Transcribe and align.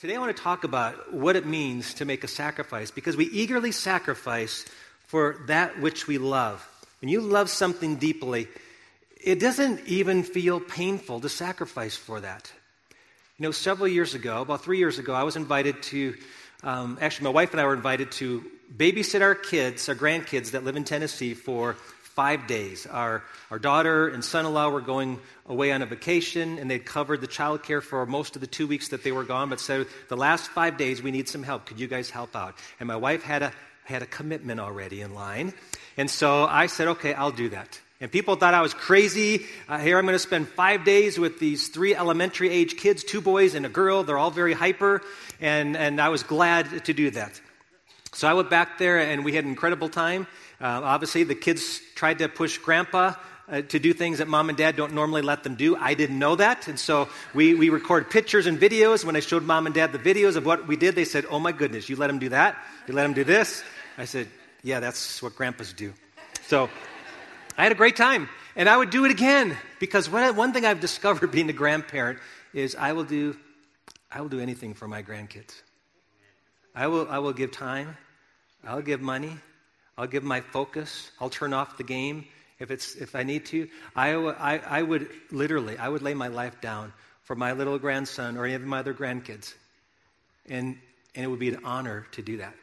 Today, 0.00 0.14
I 0.14 0.20
want 0.20 0.36
to 0.36 0.40
talk 0.40 0.62
about 0.62 1.12
what 1.12 1.34
it 1.34 1.44
means 1.44 1.94
to 1.94 2.04
make 2.04 2.22
a 2.22 2.28
sacrifice 2.28 2.92
because 2.92 3.16
we 3.16 3.24
eagerly 3.24 3.72
sacrifice 3.72 4.64
for 5.08 5.38
that 5.48 5.80
which 5.80 6.06
we 6.06 6.18
love. 6.18 6.64
When 7.00 7.08
you 7.08 7.20
love 7.20 7.50
something 7.50 7.96
deeply, 7.96 8.46
it 9.20 9.40
doesn't 9.40 9.84
even 9.88 10.22
feel 10.22 10.60
painful 10.60 11.18
to 11.18 11.28
sacrifice 11.28 11.96
for 11.96 12.20
that. 12.20 12.52
You 13.38 13.42
know, 13.42 13.50
several 13.50 13.88
years 13.88 14.14
ago, 14.14 14.42
about 14.42 14.62
three 14.62 14.78
years 14.78 15.00
ago, 15.00 15.14
I 15.14 15.24
was 15.24 15.34
invited 15.34 15.82
to, 15.84 16.14
um, 16.62 16.96
actually, 17.00 17.24
my 17.24 17.30
wife 17.30 17.50
and 17.50 17.60
I 17.60 17.64
were 17.64 17.74
invited 17.74 18.12
to 18.12 18.44
babysit 18.76 19.20
our 19.20 19.34
kids, 19.34 19.88
our 19.88 19.96
grandkids 19.96 20.52
that 20.52 20.62
live 20.62 20.76
in 20.76 20.84
Tennessee 20.84 21.34
for 21.34 21.76
five 22.18 22.48
days. 22.48 22.84
Our, 22.84 23.22
our 23.48 23.60
daughter 23.60 24.08
and 24.08 24.24
son 24.24 24.44
in 24.44 24.52
law 24.52 24.70
were 24.70 24.80
going 24.80 25.20
away 25.46 25.70
on 25.70 25.82
a 25.82 25.86
vacation, 25.86 26.58
and 26.58 26.68
they'd 26.68 26.84
covered 26.84 27.20
the 27.20 27.28
child 27.28 27.62
care 27.62 27.80
for 27.80 28.04
most 28.06 28.34
of 28.34 28.40
the 28.40 28.48
two 28.48 28.66
weeks 28.66 28.88
that 28.88 29.04
they 29.04 29.12
were 29.12 29.22
gone, 29.22 29.50
but 29.50 29.60
said, 29.60 29.86
The 30.08 30.16
last 30.16 30.50
five 30.50 30.76
days, 30.76 31.00
we 31.00 31.12
need 31.12 31.28
some 31.28 31.44
help. 31.44 31.66
Could 31.66 31.78
you 31.78 31.86
guys 31.86 32.10
help 32.10 32.34
out? 32.34 32.56
And 32.80 32.88
my 32.88 32.96
wife 32.96 33.22
had 33.22 33.44
a, 33.44 33.52
had 33.84 34.02
a 34.02 34.06
commitment 34.06 34.58
already 34.58 35.00
in 35.00 35.14
line. 35.14 35.54
And 35.96 36.10
so 36.10 36.44
I 36.44 36.66
said, 36.66 36.88
Okay, 36.88 37.14
I'll 37.14 37.30
do 37.30 37.50
that. 37.50 37.80
And 38.00 38.10
people 38.10 38.34
thought 38.34 38.52
I 38.52 38.62
was 38.62 38.74
crazy. 38.74 39.46
Uh, 39.68 39.78
here 39.78 39.96
I'm 39.96 40.04
going 40.04 40.16
to 40.16 40.18
spend 40.18 40.48
five 40.48 40.84
days 40.84 41.20
with 41.20 41.38
these 41.38 41.68
three 41.68 41.94
elementary 41.94 42.50
age 42.50 42.76
kids, 42.76 43.04
two 43.04 43.20
boys 43.20 43.54
and 43.54 43.64
a 43.64 43.68
girl. 43.68 44.02
They're 44.02 44.18
all 44.18 44.32
very 44.32 44.54
hyper. 44.54 45.02
And, 45.40 45.76
and 45.76 46.00
I 46.00 46.08
was 46.08 46.24
glad 46.24 46.84
to 46.86 46.92
do 46.92 47.12
that. 47.12 47.40
So 48.12 48.26
I 48.26 48.34
went 48.34 48.50
back 48.50 48.78
there 48.78 48.98
and 48.98 49.24
we 49.24 49.34
had 49.34 49.44
an 49.44 49.50
incredible 49.50 49.88
time. 49.88 50.26
Uh, 50.60 50.80
obviously, 50.82 51.22
the 51.22 51.34
kids 51.34 51.80
tried 51.94 52.18
to 52.18 52.28
push 52.28 52.58
grandpa 52.58 53.14
uh, 53.48 53.62
to 53.62 53.78
do 53.78 53.92
things 53.92 54.18
that 54.18 54.28
mom 54.28 54.48
and 54.48 54.58
dad 54.58 54.76
don't 54.76 54.92
normally 54.92 55.22
let 55.22 55.42
them 55.42 55.54
do. 55.54 55.76
I 55.76 55.94
didn't 55.94 56.18
know 56.18 56.36
that. 56.36 56.68
And 56.68 56.78
so 56.78 57.08
we, 57.32 57.54
we 57.54 57.70
recorded 57.70 58.10
pictures 58.10 58.46
and 58.46 58.58
videos. 58.58 59.04
When 59.04 59.16
I 59.16 59.20
showed 59.20 59.44
mom 59.44 59.66
and 59.66 59.74
dad 59.74 59.92
the 59.92 59.98
videos 59.98 60.36
of 60.36 60.44
what 60.44 60.66
we 60.66 60.76
did, 60.76 60.94
they 60.94 61.04
said, 61.04 61.26
Oh 61.30 61.38
my 61.38 61.52
goodness, 61.52 61.88
you 61.88 61.96
let 61.96 62.10
him 62.10 62.18
do 62.18 62.28
that? 62.30 62.56
You 62.86 62.94
let 62.94 63.06
him 63.06 63.14
do 63.14 63.24
this? 63.24 63.62
I 63.96 64.04
said, 64.04 64.28
Yeah, 64.62 64.80
that's 64.80 65.22
what 65.22 65.36
grandpas 65.36 65.72
do. 65.72 65.94
So 66.42 66.68
I 67.56 67.62
had 67.62 67.72
a 67.72 67.76
great 67.76 67.96
time. 67.96 68.28
And 68.56 68.68
I 68.68 68.76
would 68.76 68.90
do 68.90 69.04
it 69.04 69.12
again 69.12 69.56
because 69.78 70.10
one 70.10 70.52
thing 70.52 70.66
I've 70.66 70.80
discovered 70.80 71.30
being 71.32 71.48
a 71.48 71.52
grandparent 71.52 72.18
is 72.52 72.74
I 72.74 72.92
will 72.92 73.04
do, 73.04 73.36
I 74.10 74.20
will 74.20 74.28
do 74.28 74.40
anything 74.40 74.74
for 74.74 74.88
my 74.88 75.02
grandkids. 75.02 75.62
I 76.74 76.88
will, 76.88 77.08
I 77.08 77.18
will 77.18 77.32
give 77.32 77.52
time. 77.52 77.96
I'll 78.64 78.82
give 78.82 79.00
money. 79.00 79.38
I'll 79.98 80.06
give 80.06 80.22
my 80.22 80.40
focus. 80.40 81.10
I'll 81.20 81.28
turn 81.28 81.52
off 81.52 81.76
the 81.76 81.82
game 81.82 82.24
if, 82.60 82.70
it's, 82.70 82.94
if 82.94 83.16
I 83.16 83.24
need 83.24 83.44
to. 83.46 83.68
I, 83.96 84.12
I, 84.14 84.56
I 84.58 84.82
would 84.82 85.10
literally, 85.32 85.76
I 85.76 85.88
would 85.88 86.02
lay 86.02 86.14
my 86.14 86.28
life 86.28 86.60
down 86.60 86.92
for 87.24 87.34
my 87.34 87.52
little 87.52 87.78
grandson 87.78 88.36
or 88.36 88.44
any 88.44 88.54
of 88.54 88.62
my 88.62 88.78
other 88.78 88.94
grandkids. 88.94 89.52
And, 90.48 90.78
and 91.16 91.24
it 91.24 91.26
would 91.26 91.40
be 91.40 91.48
an 91.48 91.64
honor 91.64 92.06
to 92.12 92.22
do 92.22 92.36
that. 92.38 92.54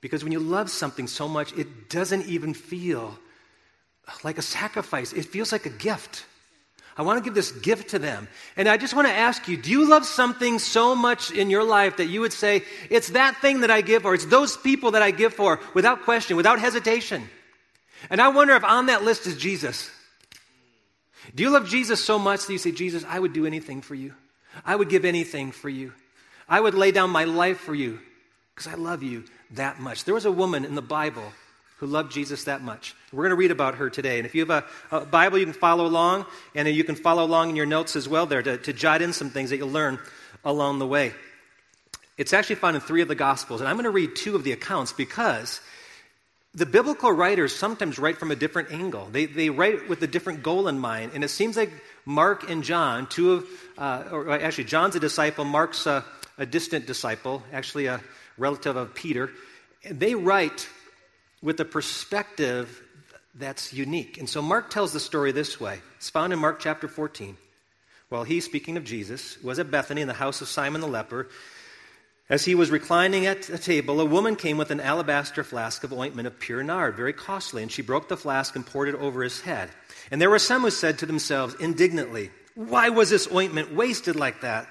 Because 0.00 0.22
when 0.22 0.32
you 0.32 0.38
love 0.38 0.70
something 0.70 1.08
so 1.08 1.26
much, 1.26 1.52
it 1.54 1.90
doesn't 1.90 2.26
even 2.26 2.54
feel 2.54 3.18
like 4.22 4.38
a 4.38 4.42
sacrifice, 4.42 5.12
it 5.12 5.24
feels 5.24 5.50
like 5.50 5.66
a 5.66 5.70
gift. 5.70 6.24
I 6.98 7.02
want 7.02 7.18
to 7.18 7.24
give 7.24 7.34
this 7.34 7.52
gift 7.52 7.90
to 7.90 7.98
them. 7.98 8.26
And 8.56 8.68
I 8.68 8.78
just 8.78 8.94
want 8.94 9.06
to 9.06 9.12
ask 9.12 9.48
you 9.48 9.56
do 9.56 9.70
you 9.70 9.88
love 9.88 10.06
something 10.06 10.58
so 10.58 10.94
much 10.94 11.30
in 11.30 11.50
your 11.50 11.64
life 11.64 11.98
that 11.98 12.06
you 12.06 12.20
would 12.22 12.32
say, 12.32 12.62
it's 12.88 13.10
that 13.10 13.36
thing 13.36 13.60
that 13.60 13.70
I 13.70 13.82
give 13.82 14.02
for, 14.02 14.14
it's 14.14 14.26
those 14.26 14.56
people 14.56 14.92
that 14.92 15.02
I 15.02 15.10
give 15.10 15.34
for, 15.34 15.60
without 15.74 16.02
question, 16.02 16.36
without 16.36 16.58
hesitation? 16.58 17.28
And 18.08 18.20
I 18.20 18.28
wonder 18.28 18.54
if 18.54 18.64
on 18.64 18.86
that 18.86 19.04
list 19.04 19.26
is 19.26 19.36
Jesus. 19.36 19.90
Do 21.34 21.42
you 21.42 21.50
love 21.50 21.68
Jesus 21.68 22.02
so 22.02 22.18
much 22.18 22.46
that 22.46 22.52
you 22.52 22.58
say, 22.58 22.72
Jesus, 22.72 23.04
I 23.06 23.18
would 23.18 23.32
do 23.32 23.46
anything 23.46 23.82
for 23.82 23.94
you? 23.94 24.14
I 24.64 24.74
would 24.74 24.88
give 24.88 25.04
anything 25.04 25.52
for 25.52 25.68
you. 25.68 25.92
I 26.48 26.60
would 26.60 26.74
lay 26.74 26.92
down 26.92 27.10
my 27.10 27.24
life 27.24 27.58
for 27.58 27.74
you 27.74 27.98
because 28.54 28.72
I 28.72 28.76
love 28.76 29.02
you 29.02 29.24
that 29.52 29.80
much. 29.80 30.04
There 30.04 30.14
was 30.14 30.24
a 30.24 30.32
woman 30.32 30.64
in 30.64 30.74
the 30.74 30.82
Bible 30.82 31.32
who 31.76 31.86
loved 31.86 32.10
Jesus 32.10 32.44
that 32.44 32.62
much. 32.62 32.94
We're 33.12 33.24
going 33.24 33.30
to 33.30 33.36
read 33.36 33.50
about 33.50 33.76
her 33.76 33.90
today. 33.90 34.18
And 34.18 34.26
if 34.26 34.34
you 34.34 34.46
have 34.46 34.64
a, 34.90 34.96
a 34.96 35.06
Bible, 35.06 35.38
you 35.38 35.44
can 35.44 35.52
follow 35.52 35.86
along, 35.86 36.26
and 36.54 36.66
you 36.68 36.84
can 36.84 36.94
follow 36.94 37.24
along 37.24 37.50
in 37.50 37.56
your 37.56 37.66
notes 37.66 37.96
as 37.96 38.08
well 38.08 38.26
there 38.26 38.42
to, 38.42 38.56
to 38.58 38.72
jot 38.72 39.02
in 39.02 39.12
some 39.12 39.30
things 39.30 39.50
that 39.50 39.58
you'll 39.58 39.68
learn 39.68 39.98
along 40.44 40.78
the 40.78 40.86
way. 40.86 41.12
It's 42.16 42.32
actually 42.32 42.56
found 42.56 42.76
in 42.76 42.82
three 42.82 43.02
of 43.02 43.08
the 43.08 43.14
Gospels, 43.14 43.60
and 43.60 43.68
I'm 43.68 43.76
going 43.76 43.84
to 43.84 43.90
read 43.90 44.16
two 44.16 44.36
of 44.36 44.44
the 44.44 44.52
accounts 44.52 44.92
because 44.92 45.60
the 46.54 46.64
biblical 46.64 47.12
writers 47.12 47.54
sometimes 47.54 47.98
write 47.98 48.16
from 48.16 48.30
a 48.30 48.36
different 48.36 48.72
angle. 48.72 49.08
They, 49.12 49.26
they 49.26 49.50
write 49.50 49.90
with 49.90 50.02
a 50.02 50.06
different 50.06 50.42
goal 50.42 50.68
in 50.68 50.78
mind, 50.78 51.12
and 51.14 51.22
it 51.22 51.28
seems 51.28 51.58
like 51.58 51.70
Mark 52.06 52.48
and 52.48 52.64
John, 52.64 53.06
two 53.06 53.32
of, 53.32 53.46
uh, 53.76 54.04
or 54.10 54.30
actually, 54.30 54.64
John's 54.64 54.96
a 54.96 55.00
disciple, 55.00 55.44
Mark's 55.44 55.84
a, 55.86 56.06
a 56.38 56.46
distant 56.46 56.86
disciple, 56.86 57.42
actually 57.52 57.86
a 57.86 58.00
relative 58.38 58.76
of 58.76 58.94
Peter. 58.94 59.30
They 59.90 60.14
write 60.14 60.66
with 61.46 61.60
a 61.60 61.64
perspective 61.64 62.82
that's 63.36 63.72
unique. 63.72 64.18
And 64.18 64.28
so 64.28 64.42
Mark 64.42 64.68
tells 64.68 64.92
the 64.92 64.98
story 64.98 65.30
this 65.30 65.60
way. 65.60 65.78
It's 65.94 66.10
found 66.10 66.32
in 66.32 66.40
Mark 66.40 66.58
chapter 66.58 66.88
14. 66.88 67.36
While 68.08 68.24
he, 68.24 68.40
speaking 68.40 68.76
of 68.76 68.82
Jesus, 68.82 69.40
was 69.44 69.60
at 69.60 69.70
Bethany 69.70 70.00
in 70.00 70.08
the 70.08 70.14
house 70.14 70.40
of 70.40 70.48
Simon 70.48 70.80
the 70.80 70.88
leper, 70.88 71.28
as 72.28 72.44
he 72.44 72.56
was 72.56 72.72
reclining 72.72 73.26
at 73.26 73.48
a 73.48 73.58
table, 73.58 74.00
a 74.00 74.04
woman 74.04 74.34
came 74.34 74.58
with 74.58 74.72
an 74.72 74.80
alabaster 74.80 75.44
flask 75.44 75.84
of 75.84 75.92
ointment 75.92 76.26
of 76.26 76.40
pure 76.40 76.64
nard, 76.64 76.96
very 76.96 77.12
costly, 77.12 77.62
and 77.62 77.70
she 77.70 77.80
broke 77.80 78.08
the 78.08 78.16
flask 78.16 78.56
and 78.56 78.66
poured 78.66 78.88
it 78.88 78.96
over 78.96 79.22
his 79.22 79.42
head. 79.42 79.70
And 80.10 80.20
there 80.20 80.30
were 80.30 80.40
some 80.40 80.62
who 80.62 80.70
said 80.72 80.98
to 80.98 81.06
themselves 81.06 81.54
indignantly, 81.60 82.32
Why 82.56 82.88
was 82.88 83.10
this 83.10 83.30
ointment 83.32 83.72
wasted 83.72 84.16
like 84.16 84.40
that? 84.40 84.66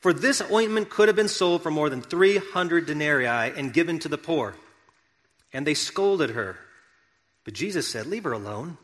For 0.00 0.14
this 0.14 0.40
ointment 0.50 0.88
could 0.88 1.10
have 1.10 1.16
been 1.16 1.28
sold 1.28 1.62
for 1.62 1.70
more 1.70 1.90
than 1.90 2.00
300 2.00 2.86
denarii 2.86 3.26
and 3.26 3.74
given 3.74 3.98
to 3.98 4.08
the 4.08 4.16
poor 4.16 4.54
and 5.52 5.66
they 5.66 5.74
scolded 5.74 6.30
her. 6.30 6.56
But 7.44 7.54
Jesus 7.54 7.88
said, 7.88 8.06
Leave 8.06 8.24
her 8.24 8.32
alone. 8.32 8.78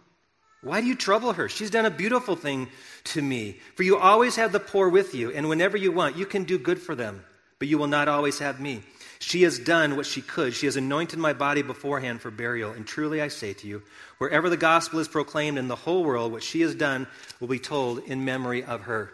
Why 0.63 0.81
do 0.81 0.87
you 0.87 0.95
trouble 0.95 1.35
her? 1.35 1.49
She's 1.49 1.71
done 1.71 1.85
a 1.85 1.91
beautiful 1.91 2.37
thing 2.37 2.69
to 3.05 3.21
me. 3.21 3.59
For 3.75 3.83
you 3.83 3.99
always 3.99 4.37
have 4.37 4.51
the 4.51 4.61
poor 4.61 4.89
with 4.89 5.15
you, 5.15 5.31
and 5.31 5.49
whenever 5.49 5.77
you 5.77 5.93
want, 5.93 6.17
you 6.17 6.25
can 6.25 6.45
do 6.45 6.59
good 6.59 6.81
for 6.81 6.95
them, 6.95 7.23
but 7.59 7.69
you 7.69 7.77
will 7.77 7.87
not 7.87 8.09
always 8.09 8.39
have 8.39 8.61
me. 8.61 8.83
She 9.19 9.43
has 9.43 9.59
done 9.59 9.97
what 9.97 10.07
she 10.07 10.23
could. 10.23 10.55
She 10.55 10.67
has 10.67 10.77
anointed 10.77 11.19
my 11.19 11.33
body 11.35 11.63
beforehand 11.63 12.21
for 12.21 12.31
burial. 12.31 12.73
And 12.73 12.87
truly 12.87 13.21
I 13.21 13.29
say 13.29 13.53
to 13.55 13.67
you, 13.67 13.83
wherever 14.19 14.51
the 14.51 14.57
gospel 14.57 14.99
is 14.99 15.09
proclaimed 15.09 15.59
in 15.59 15.69
the 15.69 15.77
whole 15.77 16.05
world, 16.05 16.33
what 16.33 16.43
she 16.43 16.63
has 16.63 16.75
done 16.75 17.07
will 17.41 17.49
be 17.49 17.59
told 17.59 18.01
in 18.01 18.25
memory 18.25 18.65
of 18.65 18.83
her. 18.83 19.13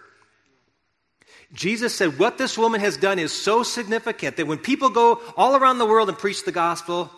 Jesus 1.52 1.94
said, 1.94 2.18
What 2.18 2.38
this 2.38 2.56
woman 2.56 2.80
has 2.80 2.96
done 2.96 3.18
is 3.18 3.32
so 3.32 3.62
significant 3.62 4.36
that 4.36 4.46
when 4.46 4.58
people 4.58 4.90
go 4.90 5.20
all 5.36 5.56
around 5.56 5.78
the 5.78 5.86
world 5.86 6.08
and 6.08 6.18
preach 6.18 6.44
the 6.44 6.52
gospel, 6.52 7.10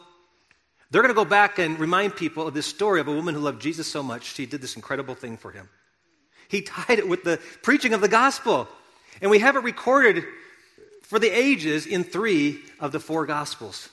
they're 0.92 1.00
going 1.00 1.14
to 1.14 1.14
go 1.14 1.24
back 1.24 1.58
and 1.58 1.78
remind 1.80 2.14
people 2.14 2.46
of 2.46 2.52
this 2.52 2.66
story 2.66 3.00
of 3.00 3.08
a 3.08 3.12
woman 3.12 3.34
who 3.34 3.40
loved 3.40 3.62
Jesus 3.62 3.86
so 3.86 4.02
much, 4.02 4.34
she 4.34 4.44
did 4.44 4.60
this 4.60 4.76
incredible 4.76 5.14
thing 5.14 5.38
for 5.38 5.50
him. 5.50 5.68
He 6.48 6.60
tied 6.60 6.98
it 6.98 7.08
with 7.08 7.24
the 7.24 7.40
preaching 7.62 7.94
of 7.94 8.02
the 8.02 8.08
gospel. 8.08 8.68
And 9.22 9.30
we 9.30 9.38
have 9.38 9.56
it 9.56 9.62
recorded 9.62 10.24
for 11.02 11.18
the 11.18 11.30
ages 11.30 11.86
in 11.86 12.04
three 12.04 12.60
of 12.78 12.92
the 12.92 13.00
four 13.00 13.24
gospels. 13.24 13.88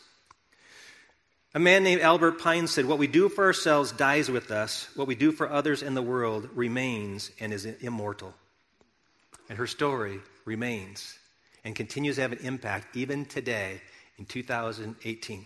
A 1.55 1.59
man 1.59 1.83
named 1.83 2.01
Albert 2.01 2.33
Pine 2.33 2.67
said, 2.67 2.85
What 2.85 2.99
we 2.99 3.07
do 3.07 3.29
for 3.29 3.45
ourselves 3.45 3.93
dies 3.93 4.29
with 4.29 4.51
us, 4.51 4.89
what 4.95 5.07
we 5.07 5.15
do 5.15 5.31
for 5.31 5.49
others 5.49 5.81
in 5.81 5.93
the 5.93 6.01
world 6.01 6.49
remains 6.53 7.31
and 7.39 7.53
is 7.53 7.65
immortal. 7.65 8.33
And 9.47 9.57
her 9.57 9.67
story 9.67 10.19
remains 10.43 11.17
and 11.63 11.75
continues 11.75 12.17
to 12.17 12.23
have 12.23 12.33
an 12.33 12.39
impact 12.39 12.97
even 12.97 13.25
today 13.25 13.81
in 14.17 14.25
2018. 14.25 15.45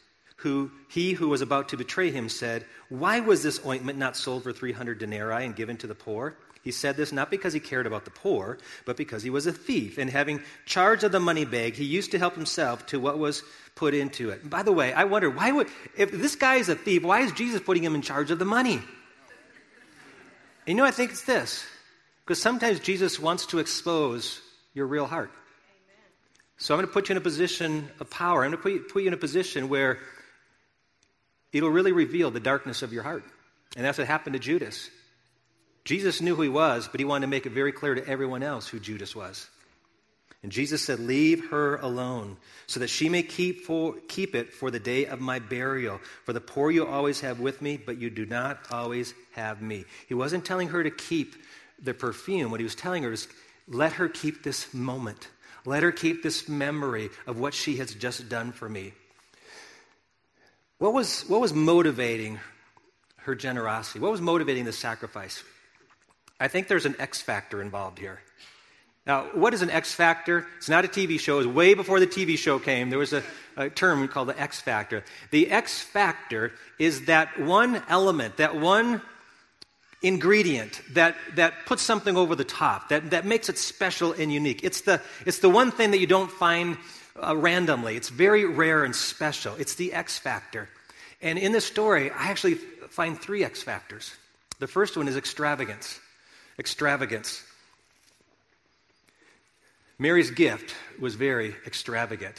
who 0.41 0.71
he 0.87 1.13
who 1.13 1.29
was 1.29 1.41
about 1.41 1.69
to 1.69 1.77
betray 1.77 2.11
him 2.11 2.29
said, 2.29 2.65
Why 2.89 3.19
was 3.19 3.43
this 3.43 3.63
ointment 3.65 3.97
not 3.97 4.17
sold 4.17 4.43
for 4.43 4.51
300 4.51 4.97
denarii 4.99 5.45
and 5.45 5.55
given 5.55 5.77
to 5.77 5.87
the 5.87 5.95
poor? 5.95 6.35
He 6.63 6.71
said 6.71 6.95
this 6.95 7.11
not 7.11 7.31
because 7.31 7.53
he 7.53 7.59
cared 7.59 7.87
about 7.87 8.05
the 8.05 8.11
poor, 8.11 8.59
but 8.85 8.95
because 8.95 9.23
he 9.23 9.29
was 9.31 9.47
a 9.47 9.51
thief. 9.51 9.97
And 9.97 10.09
having 10.09 10.41
charge 10.65 11.03
of 11.03 11.11
the 11.11 11.19
money 11.19 11.45
bag, 11.45 11.73
he 11.73 11.85
used 11.85 12.11
to 12.11 12.19
help 12.19 12.35
himself 12.35 12.85
to 12.87 12.99
what 12.99 13.17
was 13.17 13.43
put 13.75 13.93
into 13.93 14.29
it. 14.29 14.47
By 14.47 14.61
the 14.61 14.71
way, 14.71 14.93
I 14.93 15.05
wonder, 15.05 15.29
why 15.29 15.51
would, 15.51 15.67
if 15.97 16.11
this 16.11 16.35
guy 16.35 16.55
is 16.55 16.69
a 16.69 16.75
thief, 16.75 17.03
why 17.03 17.21
is 17.21 17.31
Jesus 17.31 17.61
putting 17.61 17.83
him 17.83 17.95
in 17.95 18.03
charge 18.03 18.29
of 18.29 18.37
the 18.37 18.45
money? 18.45 18.81
You 20.67 20.75
know, 20.75 20.85
I 20.85 20.91
think 20.91 21.11
it's 21.11 21.23
this 21.23 21.65
because 22.23 22.41
sometimes 22.41 22.79
Jesus 22.79 23.19
wants 23.19 23.47
to 23.47 23.59
expose 23.59 24.41
your 24.73 24.85
real 24.85 25.07
heart. 25.07 25.31
So 26.57 26.75
I'm 26.75 26.77
going 26.77 26.87
to 26.87 26.93
put 26.93 27.09
you 27.09 27.13
in 27.13 27.17
a 27.17 27.21
position 27.21 27.89
of 27.99 28.07
power. 28.11 28.43
I'm 28.43 28.51
going 28.51 28.57
to 28.57 28.61
put 28.61 28.71
you, 28.71 28.79
put 28.81 29.01
you 29.01 29.07
in 29.07 29.15
a 29.15 29.17
position 29.17 29.67
where 29.67 29.97
it'll 31.53 31.69
really 31.69 31.91
reveal 31.91 32.31
the 32.31 32.39
darkness 32.39 32.81
of 32.81 32.93
your 32.93 33.03
heart. 33.03 33.23
And 33.75 33.85
that's 33.85 33.97
what 33.97 34.07
happened 34.07 34.33
to 34.33 34.39
Judas. 34.39 34.89
Jesus 35.83 36.21
knew 36.21 36.35
who 36.35 36.43
he 36.43 36.49
was, 36.49 36.87
but 36.87 36.99
he 36.99 37.05
wanted 37.05 37.25
to 37.25 37.29
make 37.29 37.45
it 37.45 37.51
very 37.51 37.71
clear 37.71 37.95
to 37.95 38.07
everyone 38.07 38.43
else 38.43 38.67
who 38.67 38.79
Judas 38.79 39.15
was. 39.15 39.47
And 40.43 40.51
Jesus 40.51 40.83
said, 40.83 40.99
Leave 40.99 41.49
her 41.49 41.75
alone, 41.77 42.37
so 42.67 42.79
that 42.79 42.89
she 42.89 43.09
may 43.09 43.23
keep, 43.23 43.65
for, 43.65 43.95
keep 44.07 44.35
it 44.35 44.53
for 44.53 44.71
the 44.71 44.79
day 44.79 45.05
of 45.05 45.21
my 45.21 45.39
burial. 45.39 45.99
For 46.25 46.33
the 46.33 46.41
poor 46.41 46.71
you 46.71 46.85
always 46.85 47.21
have 47.21 47.39
with 47.39 47.61
me, 47.61 47.77
but 47.77 47.99
you 47.99 48.09
do 48.09 48.25
not 48.25 48.59
always 48.71 49.13
have 49.33 49.61
me. 49.61 49.85
He 50.07 50.13
wasn't 50.13 50.45
telling 50.45 50.69
her 50.69 50.83
to 50.83 50.91
keep 50.91 51.35
the 51.81 51.93
perfume. 51.93 52.51
What 52.51 52.59
he 52.59 52.63
was 52.65 52.75
telling 52.75 53.03
her 53.03 53.11
is, 53.11 53.27
Let 53.67 53.93
her 53.93 54.09
keep 54.09 54.43
this 54.43 54.73
moment. 54.73 55.29
Let 55.63 55.83
her 55.83 55.91
keep 55.91 56.23
this 56.23 56.49
memory 56.49 57.09
of 57.27 57.39
what 57.39 57.53
she 57.53 57.77
has 57.77 57.93
just 57.93 58.27
done 58.27 58.51
for 58.51 58.67
me. 58.67 58.93
What 60.81 60.93
was, 60.93 61.21
what 61.27 61.39
was 61.39 61.53
motivating 61.53 62.39
her 63.17 63.35
generosity? 63.35 63.99
What 63.99 64.09
was 64.09 64.19
motivating 64.19 64.65
the 64.65 64.73
sacrifice? 64.73 65.43
I 66.39 66.47
think 66.47 66.67
there's 66.67 66.87
an 66.87 66.95
X 66.97 67.21
factor 67.21 67.61
involved 67.61 67.99
here. 67.99 68.19
Now, 69.05 69.25
what 69.35 69.53
is 69.53 69.61
an 69.61 69.69
X 69.69 69.93
factor? 69.93 70.47
It's 70.57 70.69
not 70.69 70.83
a 70.83 70.87
TV 70.87 71.19
show. 71.19 71.35
It 71.35 71.45
was 71.45 71.47
way 71.55 71.75
before 71.75 71.99
the 71.99 72.07
TV 72.07 72.35
show 72.35 72.57
came. 72.57 72.89
There 72.89 72.97
was 72.97 73.13
a, 73.13 73.21
a 73.57 73.69
term 73.69 74.07
called 74.07 74.29
the 74.29 74.41
X 74.41 74.59
factor. 74.59 75.03
The 75.29 75.51
X 75.51 75.79
factor 75.79 76.51
is 76.79 77.05
that 77.05 77.39
one 77.39 77.83
element, 77.87 78.37
that 78.37 78.55
one 78.55 79.03
ingredient 80.01 80.81
that, 80.93 81.15
that 81.35 81.67
puts 81.67 81.83
something 81.83 82.17
over 82.17 82.33
the 82.33 82.43
top, 82.43 82.89
that, 82.89 83.11
that 83.11 83.23
makes 83.23 83.49
it 83.49 83.59
special 83.59 84.13
and 84.13 84.33
unique. 84.33 84.63
It's 84.63 84.81
the, 84.81 84.99
it's 85.27 85.37
the 85.37 85.49
one 85.49 85.69
thing 85.69 85.91
that 85.91 85.99
you 85.99 86.07
don't 86.07 86.31
find 86.31 86.79
uh, 87.15 87.35
randomly. 87.35 87.95
It's 87.95 88.09
very 88.09 88.45
rare 88.45 88.83
and 88.83 88.95
special. 88.95 89.55
It's 89.55 89.75
the 89.75 89.93
X 89.93 90.17
factor. 90.17 90.69
And 91.21 91.37
in 91.37 91.51
this 91.51 91.65
story, 91.65 92.11
I 92.11 92.29
actually 92.29 92.55
find 92.55 93.19
three 93.19 93.43
X 93.43 93.61
factors. 93.61 94.11
The 94.59 94.67
first 94.67 94.97
one 94.97 95.07
is 95.07 95.17
extravagance. 95.17 95.99
Extravagance. 96.59 97.43
Mary's 99.97 100.31
gift 100.31 100.73
was 100.99 101.15
very 101.15 101.55
extravagant. 101.65 102.35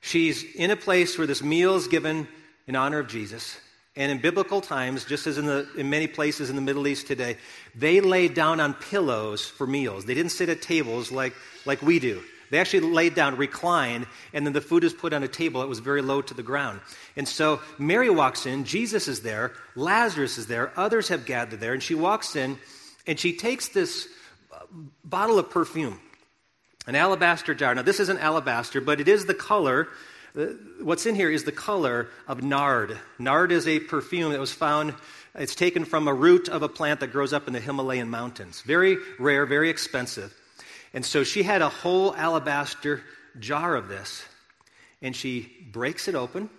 She's 0.00 0.42
in 0.54 0.70
a 0.70 0.76
place 0.76 1.18
where 1.18 1.26
this 1.26 1.42
meal 1.42 1.76
is 1.76 1.86
given 1.86 2.26
in 2.66 2.74
honor 2.74 2.98
of 2.98 3.08
Jesus. 3.08 3.58
And 3.94 4.10
in 4.10 4.18
biblical 4.18 4.62
times, 4.62 5.04
just 5.04 5.26
as 5.26 5.36
in, 5.36 5.44
the, 5.44 5.68
in 5.76 5.90
many 5.90 6.06
places 6.06 6.48
in 6.48 6.56
the 6.56 6.62
Middle 6.62 6.86
East 6.86 7.06
today, 7.06 7.36
they 7.74 8.00
laid 8.00 8.32
down 8.32 8.58
on 8.58 8.72
pillows 8.72 9.44
for 9.44 9.66
meals. 9.66 10.06
They 10.06 10.14
didn't 10.14 10.32
sit 10.32 10.48
at 10.48 10.62
tables 10.62 11.12
like, 11.12 11.34
like 11.66 11.82
we 11.82 11.98
do. 11.98 12.22
They 12.52 12.58
actually 12.58 12.92
laid 12.92 13.14
down, 13.14 13.38
reclined, 13.38 14.06
and 14.34 14.44
then 14.44 14.52
the 14.52 14.60
food 14.60 14.84
is 14.84 14.92
put 14.92 15.14
on 15.14 15.22
a 15.22 15.28
table 15.28 15.62
that 15.62 15.68
was 15.68 15.78
very 15.78 16.02
low 16.02 16.20
to 16.20 16.34
the 16.34 16.42
ground. 16.42 16.80
And 17.16 17.26
so 17.26 17.62
Mary 17.78 18.10
walks 18.10 18.44
in, 18.44 18.64
Jesus 18.64 19.08
is 19.08 19.22
there, 19.22 19.52
Lazarus 19.74 20.36
is 20.36 20.48
there, 20.48 20.70
others 20.76 21.08
have 21.08 21.24
gathered 21.24 21.60
there, 21.60 21.72
and 21.72 21.82
she 21.82 21.94
walks 21.94 22.36
in 22.36 22.58
and 23.06 23.18
she 23.18 23.38
takes 23.38 23.68
this 23.68 24.06
uh, 24.52 24.58
bottle 25.02 25.38
of 25.38 25.48
perfume, 25.48 25.98
an 26.86 26.94
alabaster 26.94 27.54
jar. 27.54 27.74
Now, 27.74 27.80
this 27.80 28.00
isn't 28.00 28.18
alabaster, 28.18 28.82
but 28.82 29.00
it 29.00 29.08
is 29.08 29.24
the 29.24 29.34
color 29.34 29.88
What's 30.80 31.04
in 31.04 31.14
here 31.14 31.30
is 31.30 31.44
the 31.44 31.52
color 31.52 32.08
of 32.26 32.42
nard. 32.42 32.98
Nard 33.18 33.52
is 33.52 33.68
a 33.68 33.80
perfume 33.80 34.32
that 34.32 34.40
was 34.40 34.50
found, 34.50 34.94
it's 35.34 35.54
taken 35.54 35.84
from 35.84 36.08
a 36.08 36.14
root 36.14 36.48
of 36.48 36.62
a 36.62 36.70
plant 36.70 37.00
that 37.00 37.12
grows 37.12 37.34
up 37.34 37.46
in 37.46 37.52
the 37.52 37.60
Himalayan 37.60 38.08
mountains. 38.08 38.62
Very 38.62 38.96
rare, 39.18 39.44
very 39.44 39.68
expensive. 39.68 40.34
And 40.94 41.04
so 41.04 41.24
she 41.24 41.42
had 41.42 41.62
a 41.62 41.68
whole 41.68 42.14
alabaster 42.14 43.02
jar 43.38 43.74
of 43.74 43.88
this, 43.88 44.24
and 45.00 45.16
she 45.16 45.50
breaks 45.72 46.08
it 46.08 46.14
open, 46.14 46.50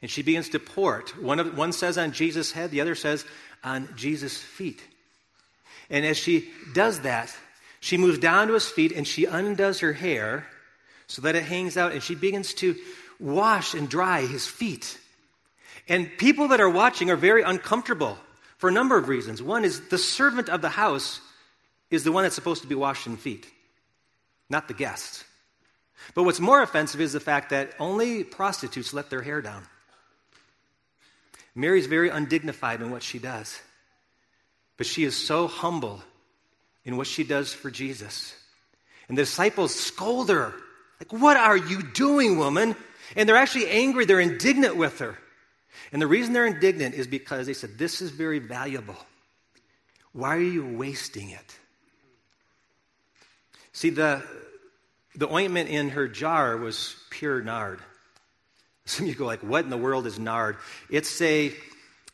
and 0.00 0.10
she 0.10 0.22
begins 0.22 0.48
to 0.50 0.58
pour 0.58 1.00
it. 1.00 1.16
One, 1.20 1.38
of, 1.38 1.56
one 1.56 1.72
says 1.72 1.98
on 1.98 2.12
Jesus' 2.12 2.52
head, 2.52 2.70
the 2.70 2.80
other 2.80 2.94
says 2.94 3.24
on 3.62 3.88
Jesus' 3.96 4.36
feet. 4.36 4.82
And 5.90 6.06
as 6.06 6.16
she 6.16 6.48
does 6.72 7.00
that, 7.00 7.34
she 7.80 7.96
moves 7.96 8.18
down 8.18 8.48
to 8.48 8.54
his 8.54 8.68
feet 8.68 8.92
and 8.92 9.06
she 9.06 9.24
undoes 9.24 9.80
her 9.80 9.92
hair 9.92 10.46
so 11.06 11.22
that 11.22 11.34
it 11.34 11.42
hangs 11.42 11.76
out, 11.76 11.92
and 11.92 12.02
she 12.02 12.14
begins 12.14 12.54
to 12.54 12.74
wash 13.20 13.74
and 13.74 13.88
dry 13.88 14.22
his 14.22 14.46
feet. 14.46 14.98
And 15.88 16.10
people 16.16 16.48
that 16.48 16.60
are 16.60 16.70
watching 16.70 17.10
are 17.10 17.16
very 17.16 17.42
uncomfortable 17.42 18.16
for 18.56 18.70
a 18.70 18.72
number 18.72 18.96
of 18.96 19.08
reasons. 19.08 19.42
One 19.42 19.64
is 19.64 19.88
the 19.88 19.98
servant 19.98 20.48
of 20.48 20.62
the 20.62 20.70
house 20.70 21.20
is 21.92 22.04
the 22.04 22.12
one 22.12 22.24
that's 22.24 22.34
supposed 22.34 22.62
to 22.62 22.68
be 22.68 22.74
washing 22.74 23.16
feet, 23.16 23.46
not 24.48 24.68
the 24.68 24.74
guest. 24.74 25.24
But 26.14 26.24
what's 26.24 26.40
more 26.40 26.62
offensive 26.62 27.00
is 27.00 27.12
the 27.12 27.20
fact 27.20 27.50
that 27.50 27.72
only 27.78 28.24
prostitutes 28.24 28.92
let 28.92 29.10
their 29.10 29.22
hair 29.22 29.40
down. 29.40 29.64
Mary's 31.54 31.86
very 31.86 32.08
undignified 32.08 32.80
in 32.80 32.90
what 32.90 33.02
she 33.02 33.18
does, 33.18 33.60
but 34.76 34.86
she 34.86 35.04
is 35.04 35.16
so 35.16 35.46
humble 35.46 36.02
in 36.84 36.96
what 36.96 37.06
she 37.06 37.24
does 37.24 37.52
for 37.52 37.70
Jesus. 37.70 38.34
And 39.08 39.16
the 39.16 39.22
disciples 39.22 39.74
scold 39.74 40.30
her 40.30 40.54
like, 40.98 41.12
what 41.20 41.36
are 41.36 41.56
you 41.56 41.82
doing, 41.82 42.38
woman? 42.38 42.74
And 43.16 43.28
they're 43.28 43.36
actually 43.36 43.68
angry. 43.68 44.06
They're 44.06 44.20
indignant 44.20 44.76
with 44.76 45.00
her. 45.00 45.18
And 45.92 46.00
the 46.00 46.06
reason 46.06 46.32
they're 46.32 46.46
indignant 46.46 46.94
is 46.94 47.06
because 47.06 47.46
they 47.46 47.54
said, 47.54 47.76
This 47.76 48.00
is 48.00 48.10
very 48.10 48.38
valuable. 48.38 48.96
Why 50.12 50.36
are 50.36 50.40
you 50.40 50.64
wasting 50.64 51.30
it? 51.30 51.58
See, 53.72 53.90
the, 53.90 54.22
the 55.14 55.32
ointment 55.32 55.68
in 55.70 55.90
her 55.90 56.08
jar 56.08 56.56
was 56.56 56.96
pure 57.10 57.40
nard. 57.40 57.80
Some 58.84 59.04
of 59.06 59.10
you 59.10 59.14
go 59.14 59.26
like, 59.26 59.40
what 59.40 59.64
in 59.64 59.70
the 59.70 59.76
world 59.76 60.06
is 60.06 60.18
nard? 60.18 60.56
It's 60.90 61.20
a 61.20 61.52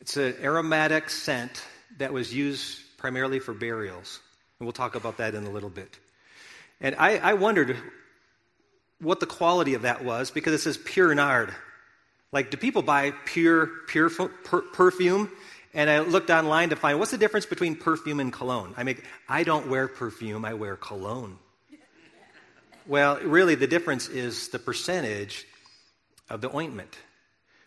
it's 0.01 0.15
an 0.15 0.35
aromatic 0.41 1.09
scent 1.09 1.61
that 1.97 2.13
was 2.13 2.33
used 2.33 2.79
primarily 2.97 3.39
for 3.39 3.53
burials. 3.53 4.19
And 4.59 4.65
we'll 4.65 4.73
talk 4.73 4.95
about 4.95 5.17
that 5.17 5.35
in 5.35 5.45
a 5.45 5.49
little 5.49 5.69
bit. 5.69 5.97
And 6.79 6.95
I, 6.97 7.17
I 7.17 7.33
wondered 7.33 7.75
what 9.01 9.19
the 9.19 9.25
quality 9.25 9.73
of 9.73 9.81
that 9.81 10.03
was 10.03 10.31
because 10.31 10.53
it 10.53 10.59
says 10.59 10.77
pure 10.77 11.13
nard. 11.13 11.53
Like, 12.31 12.51
do 12.51 12.57
people 12.57 12.81
buy 12.81 13.11
pure, 13.25 13.67
pure 13.87 14.09
per- 14.09 14.61
perfume? 14.61 15.29
And 15.73 15.89
I 15.89 15.99
looked 15.99 16.29
online 16.29 16.69
to 16.69 16.75
find 16.75 16.99
what's 16.99 17.11
the 17.11 17.17
difference 17.17 17.45
between 17.45 17.75
perfume 17.75 18.19
and 18.19 18.31
cologne. 18.31 18.73
I 18.77 18.83
make, 18.83 19.03
I 19.27 19.43
don't 19.43 19.69
wear 19.69 19.87
perfume, 19.87 20.45
I 20.45 20.53
wear 20.53 20.75
cologne. 20.75 21.37
Well, 22.89 23.19
really, 23.19 23.53
the 23.53 23.67
difference 23.67 24.09
is 24.09 24.49
the 24.49 24.57
percentage 24.57 25.45
of 26.27 26.41
the 26.41 26.53
ointment. 26.53 26.97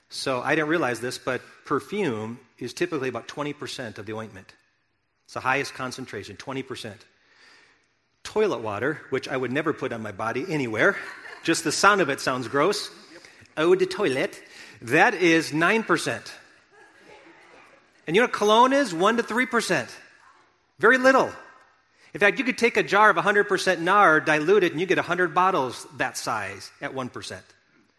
So 0.09 0.43
I 0.43 0.57
didn't 0.57 0.69
realize 0.69 1.01
this, 1.01 1.17
but 1.17 1.41
perfume 1.65 2.41
is 2.59 2.75
typically 2.75 3.09
about 3.09 3.29
20% 3.29 3.99
of 3.99 4.05
the 4.05 4.15
ointment. 4.15 4.53
It's 5.25 5.35
the 5.35 5.41
highest 5.41 5.75
concentration, 5.75 6.37
20%. 6.37 6.93
Toilet 8.25 8.61
water, 8.63 9.01
which 9.11 9.29
I 9.29 9.37
would 9.37 9.53
never 9.53 9.73
put 9.73 9.93
on 9.93 10.03
my 10.03 10.13
body 10.13 10.45
anywhere, 10.49 10.97
just 11.45 11.63
the 11.63 11.73
sound 11.73 12.01
of 12.01 12.09
it 12.11 12.21
sounds 12.21 12.49
gross. 12.49 12.91
Eau 13.57 13.77
de 13.77 13.87
toilette. 13.87 14.41
That 14.83 15.15
is 15.15 15.53
9%. 15.53 16.33
And 18.07 18.17
you 18.17 18.23
know 18.23 18.27
what 18.27 18.33
cologne 18.33 18.73
is? 18.73 18.93
1 18.93 19.17
to 19.19 19.23
3%. 19.23 19.89
Very 20.81 20.99
little. 20.99 21.31
In 22.15 22.21
fact, 22.21 22.39
you 22.39 22.45
could 22.45 22.59
take 22.59 22.77
a 22.77 22.83
jar 22.83 23.09
of 23.11 23.17
100% 23.17 23.81
nard, 23.81 24.27
dilute 24.27 24.65
it, 24.65 24.73
and 24.73 24.81
you 24.81 24.87
get 24.87 24.99
100 24.99 25.35
bottles 25.35 25.87
that 25.97 26.17
size 26.17 26.71
at 26.81 26.95
1%. 26.95 27.41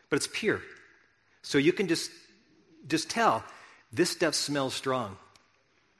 But 0.09 0.15
it's 0.17 0.27
pure. 0.31 0.61
So 1.41 1.57
you 1.57 1.73
can 1.73 1.87
just, 1.87 2.11
just 2.87 3.09
tell 3.09 3.43
this 3.91 4.11
stuff 4.11 4.35
smells 4.35 4.73
strong. 4.73 5.17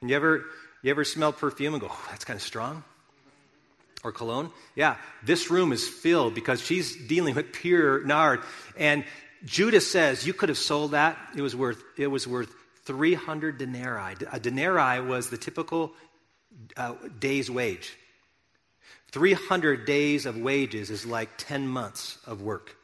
And 0.00 0.10
you 0.10 0.16
ever, 0.16 0.44
you 0.82 0.90
ever 0.90 1.04
smell 1.04 1.32
perfume 1.32 1.74
and 1.74 1.80
go, 1.80 1.88
oh, 1.90 2.06
that's 2.10 2.24
kind 2.24 2.36
of 2.36 2.42
strong? 2.42 2.84
or 4.04 4.12
cologne. 4.12 4.50
Yeah, 4.76 4.96
this 5.24 5.50
room 5.50 5.72
is 5.72 5.88
filled 5.88 6.34
because 6.34 6.60
she's 6.60 6.94
dealing 6.94 7.34
with 7.34 7.52
pure 7.52 8.04
nard. 8.04 8.40
And 8.76 9.04
Judas 9.44 9.90
says, 9.90 10.26
You 10.26 10.34
could 10.34 10.50
have 10.50 10.58
sold 10.58 10.92
that. 10.92 11.18
It 11.34 11.42
was 11.42 11.56
worth, 11.56 11.82
it 11.96 12.06
was 12.06 12.28
worth 12.28 12.54
300 12.84 13.58
denarii. 13.58 14.16
A 14.30 14.38
denarii 14.38 15.00
was 15.00 15.30
the 15.30 15.38
typical 15.38 15.92
uh, 16.76 16.94
day's 17.18 17.50
wage. 17.50 17.96
300 19.14 19.84
days 19.84 20.26
of 20.26 20.36
wages 20.36 20.90
is 20.90 21.06
like 21.06 21.28
10 21.38 21.68
months 21.68 22.18
of 22.26 22.42
work. 22.42 22.76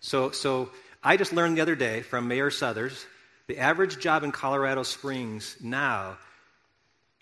So, 0.00 0.32
so 0.32 0.68
I 1.02 1.16
just 1.16 1.32
learned 1.32 1.56
the 1.56 1.62
other 1.62 1.74
day 1.74 2.02
from 2.02 2.28
Mayor 2.28 2.50
Suthers 2.50 3.06
the 3.46 3.56
average 3.58 3.98
job 3.98 4.22
in 4.22 4.32
Colorado 4.32 4.82
Springs 4.82 5.56
now 5.60 6.18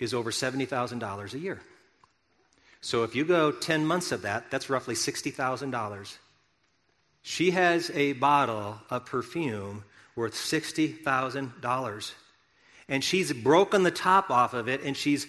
is 0.01 0.13
over 0.13 0.33
$70,000 0.33 1.33
a 1.33 1.39
year. 1.39 1.61
So 2.81 3.05
if 3.05 3.15
you 3.15 3.25
go 3.25 3.53
10 3.53 3.87
months 3.87 4.11
of 4.11 4.23
that, 4.23 4.51
that's 4.51 4.69
roughly 4.69 4.97
$60,000. 4.97 6.17
She 7.23 7.53
has 7.53 7.91
a 7.95 8.15
bottle 8.15 8.79
of 8.91 9.07
perfume 9.07 9.85
worth 10.17 10.35
$60,000. 10.35 12.13
And 12.89 13.05
she's 13.05 13.33
broken 13.33 13.85
the 13.85 13.91
top 13.93 14.29
off 14.29 14.55
of 14.55 14.69
it 14.69 14.83
and 14.83 14.97
she's 14.97 15.29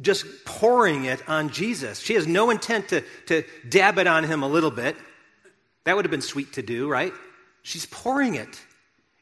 just 0.00 0.26
pouring 0.44 1.04
it 1.04 1.26
on 1.28 1.50
Jesus. 1.50 2.00
She 2.00 2.14
has 2.14 2.26
no 2.26 2.50
intent 2.50 2.88
to, 2.88 3.02
to 3.26 3.44
dab 3.68 3.98
it 3.98 4.06
on 4.06 4.24
him 4.24 4.42
a 4.42 4.48
little 4.48 4.70
bit. 4.70 4.96
That 5.84 5.96
would 5.96 6.04
have 6.04 6.10
been 6.10 6.22
sweet 6.22 6.54
to 6.54 6.62
do, 6.62 6.88
right? 6.88 7.12
She's 7.62 7.86
pouring 7.86 8.34
it. 8.34 8.60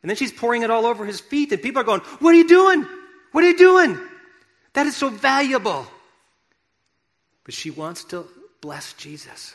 And 0.02 0.10
then 0.10 0.16
she's 0.16 0.32
pouring 0.32 0.62
it 0.62 0.70
all 0.70 0.86
over 0.86 1.04
his 1.04 1.20
feet, 1.20 1.52
and 1.52 1.62
people 1.62 1.80
are 1.80 1.84
going, 1.84 2.00
What 2.18 2.34
are 2.34 2.38
you 2.38 2.48
doing? 2.48 2.86
What 3.32 3.44
are 3.44 3.48
you 3.48 3.58
doing? 3.58 3.98
That 4.74 4.86
is 4.86 4.96
so 4.96 5.08
valuable. 5.10 5.86
But 7.44 7.54
she 7.54 7.70
wants 7.70 8.04
to 8.04 8.26
bless 8.60 8.94
Jesus. 8.94 9.54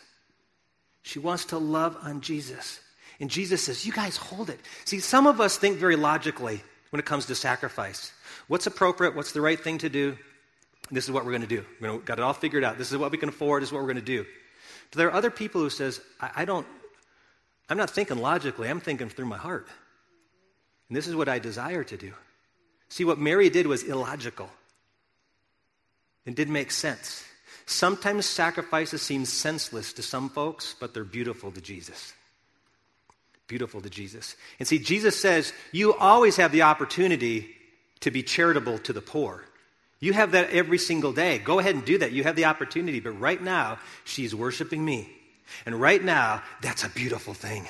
She 1.04 1.20
wants 1.20 1.46
to 1.46 1.58
love 1.58 1.98
on 2.02 2.22
Jesus. 2.22 2.80
And 3.20 3.30
Jesus 3.30 3.64
says, 3.64 3.86
You 3.86 3.92
guys 3.92 4.18
hold 4.18 4.50
it. 4.50 4.60
See, 4.86 5.00
some 5.00 5.28
of 5.28 5.42
us 5.42 5.58
think 5.58 5.78
very 5.78 5.96
logically 5.96 6.62
when 6.92 7.00
it 7.00 7.06
comes 7.06 7.26
to 7.26 7.36
sacrifice. 7.36 8.12
What's 8.48 8.68
appropriate? 8.68 9.16
What's 9.16 9.32
the 9.32 9.42
right 9.42 9.60
thing 9.60 9.80
to 9.80 9.90
do? 9.90 10.18
This 10.92 11.04
is 11.04 11.12
what 11.12 11.26
we're 11.26 11.32
going 11.32 11.42
to 11.42 11.48
do. 11.48 11.66
We've 11.82 12.04
got 12.06 12.20
it 12.20 12.24
all 12.24 12.34
figured 12.34 12.64
out. 12.64 12.78
This 12.78 12.92
is 12.92 12.98
what 12.98 13.12
we 13.12 13.18
can 13.18 13.30
afford. 13.30 13.62
This 13.62 13.70
is 13.70 13.74
what 13.74 13.80
we're 13.82 13.94
going 13.94 13.98
to 13.98 14.02
do. 14.02 14.26
But 14.92 14.98
there 14.98 15.08
are 15.08 15.14
other 15.14 15.32
people 15.32 15.62
who 15.62 15.70
says, 15.70 16.00
I, 16.20 16.32
I 16.38 16.46
don't, 16.46 16.66
I'm 17.70 17.78
not 17.78 17.90
thinking 17.90 18.18
logically. 18.18 18.70
I'm 18.70 18.80
thinking 18.80 19.10
through 19.10 19.26
my 19.26 19.38
heart. 19.38 19.68
And 20.88 20.96
this 20.96 21.08
is 21.08 21.16
what 21.16 21.28
I 21.28 21.40
desire 21.40 21.84
to 21.84 21.98
do. 21.98 22.14
See, 22.90 23.04
what 23.04 23.20
Mary 23.20 23.50
did 23.50 23.68
was 23.68 23.84
illogical. 23.84 24.50
It 26.26 26.36
didn't 26.36 26.54
make 26.54 26.72
sense. 26.72 27.26
Sometimes 27.66 28.26
sacrifices 28.26 29.02
seem 29.02 29.26
senseless 29.26 29.92
to 29.94 30.02
some 30.02 30.30
folks, 30.30 30.76
but 30.80 30.94
they're 30.94 31.04
beautiful 31.04 31.52
to 31.52 31.60
Jesus. 31.60 32.14
Beautiful 33.48 33.82
to 33.82 33.90
Jesus. 33.90 34.36
And 34.60 34.68
see, 34.68 34.80
Jesus 34.80 35.20
says 35.20 35.52
you 35.74 35.94
always 35.94 36.38
have 36.38 36.54
the 36.54 36.62
opportunity 36.62 37.50
to 38.02 38.12
be 38.12 38.24
charitable 38.24 38.78
to 38.80 38.94
the 38.94 39.02
poor. 39.02 39.44
You 40.00 40.14
have 40.14 40.32
that 40.34 40.52
every 40.52 40.78
single 40.78 41.12
day. 41.12 41.40
Go 41.40 41.60
ahead 41.60 41.76
and 41.76 41.84
do 41.84 41.98
that. 41.98 42.12
You 42.12 42.24
have 42.24 42.36
the 42.36 42.46
opportunity. 42.46 43.00
But 43.00 43.20
right 43.20 43.42
now, 43.42 43.80
she's 44.04 44.36
worshiping 44.36 44.84
me. 44.84 45.10
And 45.66 45.80
right 45.80 46.04
now, 46.04 46.44
that's 46.62 46.84
a 46.84 46.90
beautiful 46.90 47.34
thing. 47.34 47.68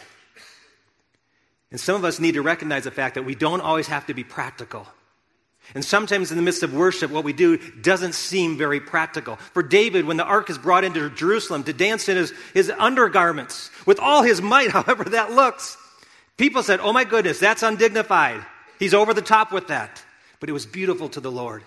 And 1.72 1.79
some 1.79 1.96
of 1.96 2.05
us 2.05 2.19
need 2.19 2.34
to 2.34 2.41
recognize 2.41 2.86
the 2.86 2.91
fact 2.91 3.15
that 3.15 3.24
we 3.24 3.36
don't 3.36 3.62
always 3.62 3.88
have 3.88 4.05
to 4.07 4.13
be 4.13 4.24
practical. 4.24 4.88
And 5.75 5.84
sometimes 5.84 6.31
in 6.31 6.38
the 6.38 6.43
midst 6.43 6.63
of 6.63 6.74
worship, 6.74 7.12
what 7.12 7.25
we 7.25 7.34
do 7.34 7.57
doesn't 7.57 8.15
seem 8.15 8.57
very 8.57 8.79
practical. 8.79 9.36
For 9.36 9.62
David, 9.62 10.05
when 10.05 10.15
the 10.15 10.24
ark 10.24 10.50
is 10.50 10.57
brought 10.57 10.86
into 10.86 11.10
Jerusalem 11.10 11.63
to 11.65 11.74
dance 11.74 12.07
in 12.07 12.15
his, 12.15 12.34
his 12.53 12.69
undergarments 12.69 13.69
with 13.86 14.00
all 14.00 14.24
his 14.24 14.41
might, 14.41 14.72
however 14.72 15.03
that 15.05 15.34
looks, 15.34 15.77
people 16.38 16.63
said, 16.63 16.79
Oh 16.79 16.93
my 16.93 17.03
goodness, 17.03 17.39
that's 17.39 17.63
undignified. 17.63 18.46
He's 18.79 18.93
over 18.93 19.13
the 19.13 19.22
top 19.22 19.51
with 19.51 19.67
that. 19.67 20.03
But 20.39 20.50
it 20.50 20.53
was 20.53 20.65
beautiful 20.65 21.10
to 21.10 21.19
the 21.19 21.31
Lord. 21.31 21.63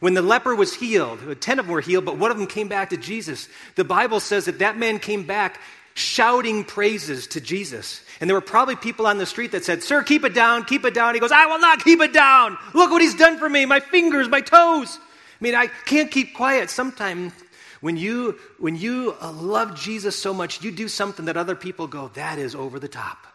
When 0.00 0.14
the 0.14 0.22
leper 0.22 0.54
was 0.54 0.74
healed, 0.74 1.20
10 1.40 1.58
of 1.58 1.66
them 1.66 1.72
were 1.72 1.80
healed, 1.80 2.04
but 2.04 2.18
one 2.18 2.30
of 2.30 2.38
them 2.38 2.46
came 2.46 2.68
back 2.68 2.90
to 2.90 2.96
Jesus. 2.96 3.48
The 3.74 3.84
Bible 3.84 4.20
says 4.20 4.44
that 4.44 4.60
that 4.60 4.78
man 4.78 4.98
came 4.98 5.24
back 5.24 5.60
shouting 5.94 6.64
praises 6.64 7.26
to 7.26 7.40
Jesus. 7.40 8.02
And 8.20 8.30
there 8.30 8.36
were 8.36 8.40
probably 8.40 8.76
people 8.76 9.06
on 9.06 9.18
the 9.18 9.26
street 9.26 9.52
that 9.52 9.64
said, 9.64 9.82
Sir, 9.82 10.02
keep 10.02 10.24
it 10.24 10.34
down, 10.34 10.64
keep 10.64 10.84
it 10.84 10.94
down. 10.94 11.14
He 11.14 11.20
goes, 11.20 11.32
I 11.32 11.46
will 11.46 11.58
not 11.58 11.82
keep 11.82 12.00
it 12.00 12.12
down. 12.12 12.56
Look 12.72 12.90
what 12.90 13.02
he's 13.02 13.16
done 13.16 13.38
for 13.38 13.48
me, 13.48 13.66
my 13.66 13.80
fingers, 13.80 14.28
my 14.28 14.40
toes. 14.40 14.98
I 14.98 15.44
mean, 15.44 15.54
I 15.54 15.66
can't 15.86 16.10
keep 16.10 16.34
quiet. 16.34 16.70
Sometimes 16.70 17.32
when 17.80 17.96
you, 17.96 18.38
when 18.58 18.76
you 18.76 19.16
uh, 19.20 19.32
love 19.32 19.78
Jesus 19.78 20.20
so 20.20 20.32
much, 20.32 20.62
you 20.62 20.70
do 20.70 20.88
something 20.88 21.26
that 21.26 21.36
other 21.36 21.56
people 21.56 21.86
go, 21.86 22.08
That 22.14 22.38
is 22.38 22.54
over 22.54 22.78
the 22.78 22.88
top. 22.88 23.26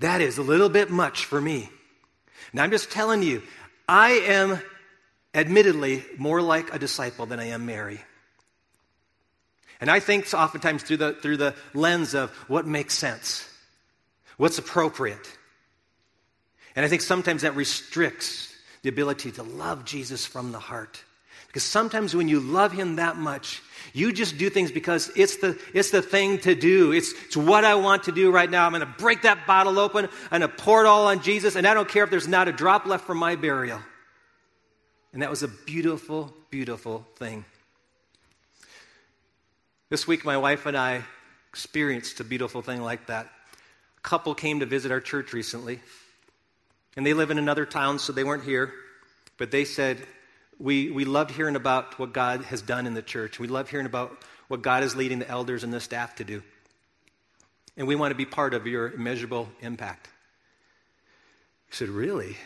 That 0.00 0.20
is 0.20 0.38
a 0.38 0.42
little 0.42 0.68
bit 0.68 0.90
much 0.90 1.24
for 1.24 1.40
me. 1.40 1.70
Now, 2.52 2.62
I'm 2.62 2.70
just 2.70 2.90
telling 2.90 3.22
you, 3.22 3.42
I 3.88 4.10
am 4.10 4.60
admittedly 5.34 6.04
more 6.16 6.40
like 6.42 6.74
a 6.74 6.78
disciple 6.78 7.26
than 7.26 7.40
I 7.40 7.46
am 7.46 7.66
Mary. 7.66 8.00
And 9.80 9.90
I 9.90 10.00
think 10.00 10.32
oftentimes 10.34 10.82
through 10.82 10.96
the, 10.98 11.12
through 11.14 11.36
the 11.36 11.54
lens 11.72 12.14
of 12.14 12.30
what 12.48 12.66
makes 12.66 12.94
sense, 12.94 13.48
what's 14.36 14.58
appropriate. 14.58 15.38
And 16.74 16.84
I 16.84 16.88
think 16.88 17.02
sometimes 17.02 17.42
that 17.42 17.56
restricts 17.56 18.54
the 18.82 18.88
ability 18.88 19.32
to 19.32 19.42
love 19.42 19.84
Jesus 19.84 20.26
from 20.26 20.52
the 20.52 20.58
heart. 20.58 21.02
Because 21.46 21.64
sometimes 21.64 22.14
when 22.14 22.28
you 22.28 22.40
love 22.40 22.72
him 22.72 22.96
that 22.96 23.16
much, 23.16 23.62
you 23.94 24.12
just 24.12 24.36
do 24.36 24.50
things 24.50 24.70
because 24.70 25.10
it's 25.16 25.38
the, 25.38 25.58
it's 25.72 25.90
the 25.90 26.02
thing 26.02 26.38
to 26.40 26.54
do. 26.54 26.92
It's, 26.92 27.12
it's 27.24 27.36
what 27.36 27.64
I 27.64 27.74
want 27.76 28.04
to 28.04 28.12
do 28.12 28.30
right 28.30 28.50
now. 28.50 28.66
I'm 28.66 28.72
going 28.72 28.80
to 28.80 28.94
break 28.98 29.22
that 29.22 29.46
bottle 29.46 29.78
open. 29.78 30.08
I'm 30.30 30.40
going 30.40 30.50
to 30.50 30.56
pour 30.56 30.84
it 30.84 30.86
all 30.86 31.06
on 31.06 31.22
Jesus, 31.22 31.56
and 31.56 31.66
I 31.66 31.72
don't 31.72 31.88
care 31.88 32.04
if 32.04 32.10
there's 32.10 32.28
not 32.28 32.48
a 32.48 32.52
drop 32.52 32.84
left 32.84 33.06
for 33.06 33.14
my 33.14 33.34
burial. 33.34 33.80
And 35.12 35.22
that 35.22 35.30
was 35.30 35.42
a 35.42 35.48
beautiful, 35.48 36.32
beautiful 36.50 37.06
thing. 37.16 37.44
This 39.90 40.06
week, 40.06 40.24
my 40.24 40.36
wife 40.36 40.66
and 40.66 40.76
I 40.76 41.02
experienced 41.50 42.20
a 42.20 42.24
beautiful 42.24 42.60
thing 42.60 42.82
like 42.82 43.06
that. 43.06 43.26
A 43.96 44.00
couple 44.02 44.34
came 44.34 44.60
to 44.60 44.66
visit 44.66 44.92
our 44.92 45.00
church 45.00 45.32
recently, 45.32 45.80
and 46.96 47.06
they 47.06 47.14
live 47.14 47.30
in 47.30 47.38
another 47.38 47.64
town, 47.64 47.98
so 47.98 48.12
they 48.12 48.24
weren't 48.24 48.44
here. 48.44 48.72
But 49.38 49.50
they 49.50 49.64
said, 49.64 49.98
we, 50.58 50.90
we 50.90 51.04
loved 51.04 51.30
hearing 51.30 51.56
about 51.56 51.98
what 51.98 52.12
God 52.12 52.42
has 52.44 52.60
done 52.60 52.86
in 52.86 52.94
the 52.94 53.02
church. 53.02 53.38
We 53.38 53.48
love 53.48 53.70
hearing 53.70 53.86
about 53.86 54.16
what 54.48 54.62
God 54.62 54.82
is 54.82 54.94
leading 54.96 55.20
the 55.20 55.28
elders 55.28 55.64
and 55.64 55.72
the 55.72 55.80
staff 55.80 56.16
to 56.16 56.24
do. 56.24 56.42
And 57.76 57.86
we 57.86 57.94
want 57.94 58.10
to 58.10 58.16
be 58.16 58.24
part 58.26 58.54
of 58.54 58.66
your 58.66 58.90
immeasurable 58.90 59.48
impact. 59.60 60.08
I 61.70 61.74
said, 61.74 61.88
Really? 61.88 62.36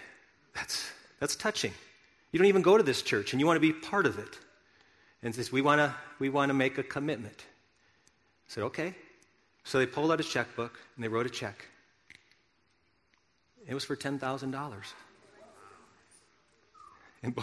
That's, 0.55 0.91
that's 1.19 1.35
touching. 1.35 1.73
You 2.33 2.39
don't 2.39 2.49
even 2.49 2.63
go 2.63 2.77
to 2.77 2.83
this 2.83 3.03
church, 3.03 3.33
and 3.33 3.41
you 3.41 3.47
want 3.47 3.57
to 3.57 3.61
be 3.61 3.73
part 3.73 4.07
of 4.07 4.19
it 4.19 4.39
and 5.23 5.35
says, 5.35 5.53
We 5.53 5.63
want 5.63 5.79
to 5.81 5.95
we 6.19 6.29
wanna 6.29 6.55
make 6.55 6.79
a 6.79 6.83
commitment. 6.83 7.37
I 7.39 8.49
said, 8.49 8.65
Okay. 8.65 8.95
So 9.65 9.79
they 9.79 9.87
pulled 9.87 10.11
out 10.11 10.19
a 10.19 10.25
checkbook 10.25 10.81
and 10.97 11.05
they 11.05 11.09
wrote 11.09 11.27
a 11.27 11.31
check. 11.31 11.67
It 13.67 13.75
was 13.75 13.85
for 13.85 13.95
$10,000. 13.95 14.75
And 17.23 17.39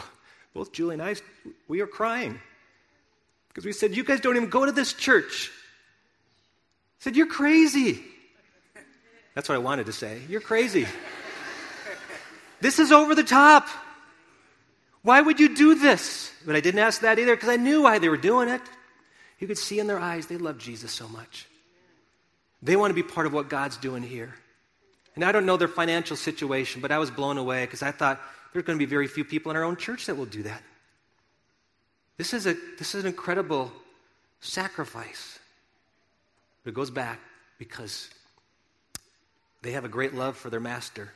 both 0.54 0.74
Julie 0.74 0.96
and 0.96 1.02
I, 1.02 1.16
we 1.70 1.80
were 1.80 1.88
crying 1.88 2.40
because 3.48 3.66
we 3.66 3.72
said, 3.72 3.96
You 3.96 4.04
guys 4.04 4.20
don't 4.20 4.36
even 4.36 4.50
go 4.50 4.66
to 4.66 4.72
this 4.72 4.92
church. 4.94 5.52
I 7.00 7.04
said, 7.04 7.16
You're 7.16 7.28
crazy. 7.28 8.04
That's 9.36 9.48
what 9.48 9.56
I 9.56 9.60
wanted 9.60 9.86
to 9.86 9.94
say. 9.94 10.20
You're 10.28 10.42
crazy. 10.42 10.86
this 12.60 12.80
is 12.80 12.92
over 12.92 13.16
the 13.16 13.24
top. 13.24 13.70
Why 15.02 15.22
would 15.22 15.40
you 15.40 15.56
do 15.56 15.76
this? 15.76 16.32
But 16.46 16.56
I 16.56 16.60
didn't 16.60 16.80
ask 16.80 17.02
that 17.02 17.20
either 17.20 17.36
because 17.36 17.50
I 17.50 17.56
knew 17.56 17.84
why 17.84 18.00
they 18.00 18.10
were 18.10 18.18
doing 18.18 18.50
it. 18.50 18.62
You 19.40 19.48
could 19.48 19.58
see 19.58 19.80
in 19.80 19.88
their 19.88 20.00
eyes 20.00 20.28
they 20.28 20.38
love 20.38 20.58
Jesus 20.58 20.92
so 20.92 21.08
much. 21.08 21.48
They 22.62 22.76
want 22.76 22.92
to 22.92 22.96
be 22.96 23.04
part 23.04 23.26
of 23.26 23.34
what 23.34 23.50
God's 23.50 23.78
doing 23.78 24.04
here. 24.04 24.34
And 25.16 25.24
I 25.24 25.32
don't 25.32 25.46
know 25.46 25.58
their 25.58 25.70
financial 25.70 26.18
situation, 26.18 26.82
but 26.82 26.92
I 26.92 26.98
was 26.98 27.10
blown 27.10 27.38
away 27.38 27.66
because 27.66 27.82
I 27.82 27.92
thought 27.92 28.22
there's 28.52 28.66
going 28.66 28.78
to 28.78 28.86
be 28.86 28.90
very 28.90 29.08
few 29.08 29.24
people 29.24 29.50
in 29.50 29.58
our 29.58 29.64
own 29.64 29.78
church 29.78 30.06
that 30.08 30.16
will 30.16 30.26
do 30.26 30.44
that. 30.44 30.62
This 32.18 32.34
is, 32.34 32.48
a, 32.48 32.56
this 32.78 32.96
is 32.96 33.06
an 33.06 33.08
incredible 33.08 33.72
sacrifice. 34.42 35.40
But 36.64 36.72
it 36.72 36.74
goes 36.74 36.92
back 36.92 37.20
because 37.58 38.10
they 39.62 39.72
have 39.72 39.86
a 39.86 39.90
great 39.90 40.14
love 40.14 40.36
for 40.36 40.50
their 40.50 40.60
master 40.60 41.14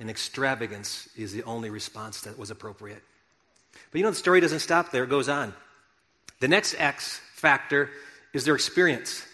and 0.00 0.10
extravagance 0.10 1.08
is 1.16 1.32
the 1.32 1.42
only 1.44 1.70
response 1.70 2.22
that 2.22 2.38
was 2.38 2.50
appropriate. 2.50 3.02
But 3.90 3.98
you 3.98 4.04
know, 4.04 4.10
the 4.10 4.16
story 4.16 4.40
doesn't 4.40 4.60
stop 4.60 4.90
there, 4.90 5.04
it 5.04 5.10
goes 5.10 5.28
on. 5.28 5.54
The 6.40 6.48
next 6.48 6.74
X 6.78 7.20
factor 7.34 7.90
is 8.32 8.44
their 8.44 8.54
experience. 8.54 9.24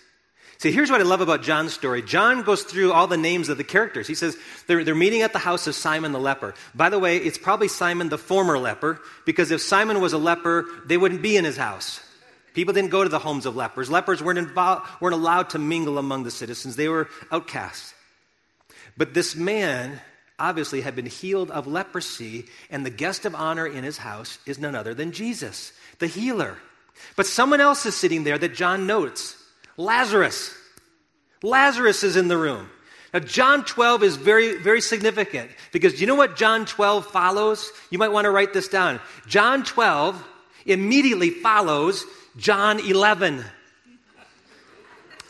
See, 0.58 0.72
here's 0.72 0.90
what 0.90 1.00
I 1.00 1.04
love 1.04 1.22
about 1.22 1.42
John's 1.42 1.72
story. 1.72 2.02
John 2.02 2.42
goes 2.42 2.64
through 2.64 2.92
all 2.92 3.06
the 3.06 3.16
names 3.16 3.48
of 3.48 3.56
the 3.56 3.64
characters. 3.64 4.06
He 4.06 4.14
says 4.14 4.36
they're, 4.66 4.84
they're 4.84 4.94
meeting 4.94 5.22
at 5.22 5.32
the 5.32 5.38
house 5.38 5.66
of 5.66 5.74
Simon 5.74 6.12
the 6.12 6.20
leper. 6.20 6.52
By 6.74 6.90
the 6.90 6.98
way, 6.98 7.16
it's 7.16 7.38
probably 7.38 7.68
Simon 7.68 8.10
the 8.10 8.18
former 8.18 8.58
leper, 8.58 9.00
because 9.24 9.50
if 9.50 9.62
Simon 9.62 10.02
was 10.02 10.12
a 10.12 10.18
leper, 10.18 10.66
they 10.84 10.98
wouldn't 10.98 11.22
be 11.22 11.38
in 11.38 11.46
his 11.46 11.56
house. 11.56 12.00
People 12.52 12.74
didn't 12.74 12.90
go 12.90 13.02
to 13.02 13.08
the 13.08 13.18
homes 13.18 13.46
of 13.46 13.56
lepers. 13.56 13.90
Lepers 13.90 14.22
weren't, 14.22 14.38
involved, 14.38 14.86
weren't 15.00 15.14
allowed 15.14 15.48
to 15.50 15.58
mingle 15.58 15.96
among 15.96 16.24
the 16.24 16.30
citizens, 16.30 16.76
they 16.76 16.88
were 16.88 17.08
outcasts. 17.32 17.94
But 18.98 19.14
this 19.14 19.34
man 19.34 19.98
obviously 20.40 20.80
had 20.80 20.96
been 20.96 21.06
healed 21.06 21.50
of 21.50 21.66
leprosy, 21.66 22.46
and 22.70 22.84
the 22.84 22.90
guest 22.90 23.24
of 23.24 23.34
honor 23.34 23.66
in 23.66 23.84
his 23.84 23.98
house 23.98 24.38
is 24.46 24.58
none 24.58 24.74
other 24.74 24.94
than 24.94 25.12
Jesus, 25.12 25.72
the 25.98 26.06
healer. 26.06 26.56
But 27.16 27.26
someone 27.26 27.60
else 27.60 27.86
is 27.86 27.94
sitting 27.94 28.24
there 28.24 28.38
that 28.38 28.54
John 28.54 28.86
notes 28.86 29.36
Lazarus. 29.76 30.54
Lazarus 31.42 32.02
is 32.02 32.16
in 32.16 32.28
the 32.28 32.36
room. 32.36 32.68
Now, 33.12 33.20
John 33.20 33.64
12 33.64 34.02
is 34.02 34.16
very, 34.16 34.58
very 34.58 34.80
significant 34.80 35.50
because 35.72 36.00
you 36.00 36.06
know 36.06 36.14
what 36.14 36.36
John 36.36 36.66
12 36.66 37.06
follows? 37.06 37.72
You 37.90 37.98
might 37.98 38.12
want 38.12 38.26
to 38.26 38.30
write 38.30 38.52
this 38.52 38.68
down. 38.68 39.00
John 39.26 39.64
12 39.64 40.22
immediately 40.66 41.30
follows 41.30 42.04
John 42.36 42.78
11. 42.78 43.44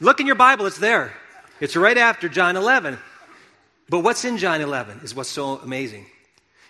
Look 0.01 0.21
in 0.21 0.27
your 0.27 0.37
Bible, 0.37 0.67
it's 0.67 0.79
there. 0.79 1.15
It's 1.61 1.77
right 1.77 1.97
after 1.97 2.29
John 2.29 2.57
11. 2.57 2.99
But 3.91 4.01
what's 4.01 4.25
in 4.25 4.39
John 4.39 4.61
11 4.61 5.01
is 5.03 5.17
what's 5.17 5.29
so 5.29 5.59
amazing. 5.59 6.07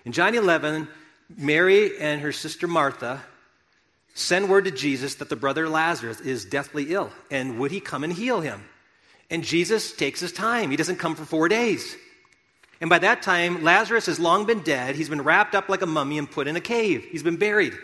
In 0.07 0.13
John 0.13 0.35
11, 0.35 0.89
Mary 1.37 1.99
and 1.99 2.23
her 2.23 2.33
sister 2.33 2.67
Martha 2.67 3.21
send 4.15 4.49
word 4.49 4.65
to 4.65 4.71
Jesus 4.71 5.17
that 5.17 5.29
the 5.29 5.37
brother 5.37 5.69
Lazarus 5.69 6.21
is 6.21 6.47
deathly 6.47 6.95
ill, 6.95 7.11
and 7.31 7.59
would 7.59 7.73
he 7.73 7.79
come 7.79 8.05
and 8.05 8.13
heal 8.13 8.41
him? 8.41 8.65
And 9.29 9.45
Jesus 9.45 9.93
takes 9.93 10.19
his 10.19 10.33
time. 10.33 10.71
He 10.71 10.79
doesn't 10.79 10.97
come 10.97 11.15
for 11.15 11.27
four 11.27 11.49
days. 11.49 11.95
And 12.81 12.89
by 12.89 12.99
that 13.01 13.21
time, 13.21 13.63
Lazarus 13.63 14.07
has 14.07 14.19
long 14.19 14.47
been 14.47 14.63
dead. 14.63 14.97
He's 14.97 15.11
been 15.11 15.23
wrapped 15.23 15.55
up 15.55 15.69
like 15.69 15.83
a 15.83 15.87
mummy 15.87 16.17
and 16.17 16.29
put 16.29 16.49
in 16.49 16.57
a 16.57 16.61
cave. 16.61 17.05
He's 17.11 17.23
been 17.23 17.37
buried. 17.37 17.75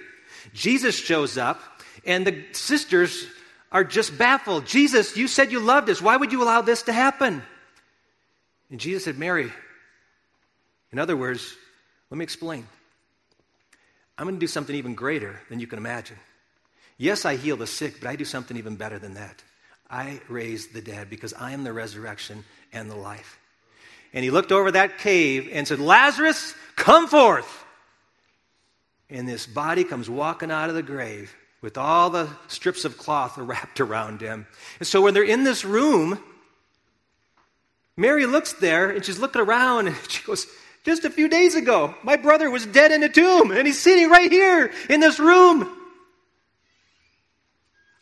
Jesus 0.54 0.98
shows 0.98 1.36
up, 1.36 1.60
and 2.06 2.26
the 2.26 2.42
sisters 2.52 3.26
are 3.70 3.84
just 3.84 4.16
baffled. 4.16 4.64
Jesus, 4.64 5.14
you 5.14 5.28
said 5.28 5.52
you 5.52 5.60
loved 5.60 5.90
us. 5.90 6.00
Why 6.00 6.16
would 6.16 6.32
you 6.32 6.42
allow 6.42 6.62
this 6.62 6.84
to 6.84 6.92
happen? 6.94 7.42
And 8.70 8.80
Jesus 8.80 9.04
said, 9.04 9.18
Mary, 9.18 9.52
in 10.92 10.98
other 10.98 11.16
words, 11.16 11.54
let 12.10 12.18
me 12.18 12.22
explain. 12.22 12.66
I'm 14.18 14.24
going 14.24 14.36
to 14.36 14.40
do 14.40 14.46
something 14.46 14.74
even 14.74 14.94
greater 14.94 15.40
than 15.48 15.60
you 15.60 15.66
can 15.66 15.78
imagine. 15.78 16.16
Yes, 16.98 17.24
I 17.24 17.36
heal 17.36 17.56
the 17.56 17.66
sick, 17.66 18.00
but 18.00 18.08
I 18.08 18.16
do 18.16 18.24
something 18.24 18.56
even 18.56 18.76
better 18.76 18.98
than 18.98 19.14
that. 19.14 19.42
I 19.90 20.20
raise 20.28 20.68
the 20.68 20.80
dead 20.80 21.10
because 21.10 21.34
I 21.34 21.52
am 21.52 21.64
the 21.64 21.72
resurrection 21.72 22.44
and 22.72 22.90
the 22.90 22.96
life. 22.96 23.38
And 24.12 24.24
he 24.24 24.30
looked 24.30 24.52
over 24.52 24.70
that 24.70 24.98
cave 24.98 25.50
and 25.52 25.68
said, 25.68 25.78
Lazarus, 25.78 26.54
come 26.74 27.06
forth. 27.06 27.64
And 29.10 29.28
this 29.28 29.46
body 29.46 29.84
comes 29.84 30.08
walking 30.10 30.50
out 30.50 30.70
of 30.70 30.74
the 30.74 30.82
grave 30.82 31.34
with 31.60 31.78
all 31.78 32.10
the 32.10 32.28
strips 32.48 32.84
of 32.84 32.98
cloth 32.98 33.36
wrapped 33.38 33.80
around 33.80 34.20
him. 34.20 34.46
And 34.78 34.86
so 34.86 35.02
when 35.02 35.14
they're 35.14 35.22
in 35.22 35.44
this 35.44 35.64
room, 35.64 36.18
Mary 37.96 38.26
looks 38.26 38.52
there 38.54 38.90
and 38.90 39.04
she's 39.04 39.18
looking 39.18 39.40
around 39.40 39.88
and 39.88 39.96
she 40.08 40.22
goes, 40.24 40.46
Just 40.84 41.04
a 41.04 41.10
few 41.10 41.28
days 41.28 41.54
ago, 41.54 41.94
my 42.02 42.16
brother 42.16 42.50
was 42.50 42.66
dead 42.66 42.92
in 42.92 43.02
a 43.02 43.08
tomb 43.08 43.50
and 43.50 43.66
he's 43.66 43.80
sitting 43.80 44.10
right 44.10 44.30
here 44.30 44.70
in 44.90 45.00
this 45.00 45.18
room. 45.18 45.70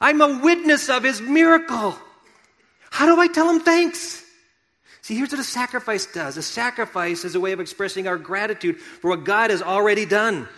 I'm 0.01 0.21
a 0.21 0.41
witness 0.43 0.89
of 0.89 1.03
his 1.03 1.21
miracle. 1.21 1.97
How 2.91 3.07
do 3.07 3.21
I 3.21 3.29
tell 3.29 3.49
him 3.49 3.61
thanks? 3.61 4.23
See, 5.03 5.17
here's 5.17 5.33
what 5.33 5.41
a 5.41 5.45
sacrifice 5.45 6.07
does 6.07 6.37
a 6.37 6.43
sacrifice 6.43 7.25
is 7.25 7.35
a 7.35 7.41
way 7.41 7.53
of 7.53 7.61
expressing 7.61 8.09
our 8.09 8.19
gratitude 8.19 8.81
for 8.81 9.11
what 9.11 9.25
God 9.25 9.51
has 9.51 9.63
already 9.63 10.07
done. 10.07 10.49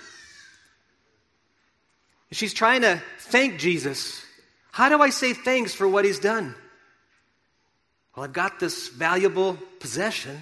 She's 2.33 2.55
trying 2.55 2.83
to 2.83 3.03
thank 3.19 3.59
Jesus. 3.59 4.25
How 4.73 4.89
do 4.89 5.01
I 5.01 5.11
say 5.11 5.33
thanks 5.33 5.75
for 5.75 5.89
what 5.89 6.05
he's 6.05 6.19
done? 6.19 6.55
Well, 8.17 8.25
I've 8.25 8.33
got 8.33 8.59
this 8.59 8.89
valuable 8.89 9.59
possession. 9.79 10.39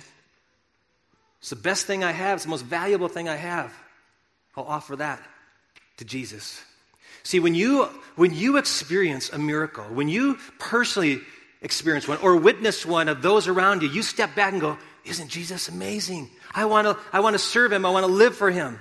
It's 1.40 1.50
the 1.50 1.56
best 1.56 1.86
thing 1.86 2.04
I 2.04 2.12
have, 2.12 2.36
it's 2.36 2.44
the 2.44 2.50
most 2.50 2.64
valuable 2.64 3.08
thing 3.08 3.28
I 3.28 3.36
have. 3.36 3.74
I'll 4.56 4.64
offer 4.64 4.96
that 4.96 5.20
to 5.96 6.04
Jesus. 6.04 6.62
See, 7.24 7.40
when 7.40 7.54
you, 7.54 7.88
when 8.16 8.32
you 8.32 8.56
experience 8.58 9.30
a 9.30 9.38
miracle, 9.38 9.84
when 9.84 10.08
you 10.08 10.38
personally 10.58 11.20
experience 11.62 12.06
one 12.06 12.18
or 12.18 12.36
witness 12.36 12.86
one 12.86 13.08
of 13.08 13.22
those 13.22 13.48
around 13.48 13.82
you, 13.82 13.88
you 13.88 14.02
step 14.02 14.34
back 14.34 14.52
and 14.52 14.60
go, 14.60 14.78
Isn't 15.04 15.28
Jesus 15.28 15.68
amazing? 15.68 16.30
I 16.54 16.66
want 16.66 16.86
to 16.86 16.96
I 17.12 17.20
wanna 17.20 17.38
serve 17.38 17.72
him, 17.72 17.84
I 17.84 17.90
want 17.90 18.06
to 18.06 18.12
live 18.12 18.36
for 18.36 18.50
him. 18.50 18.78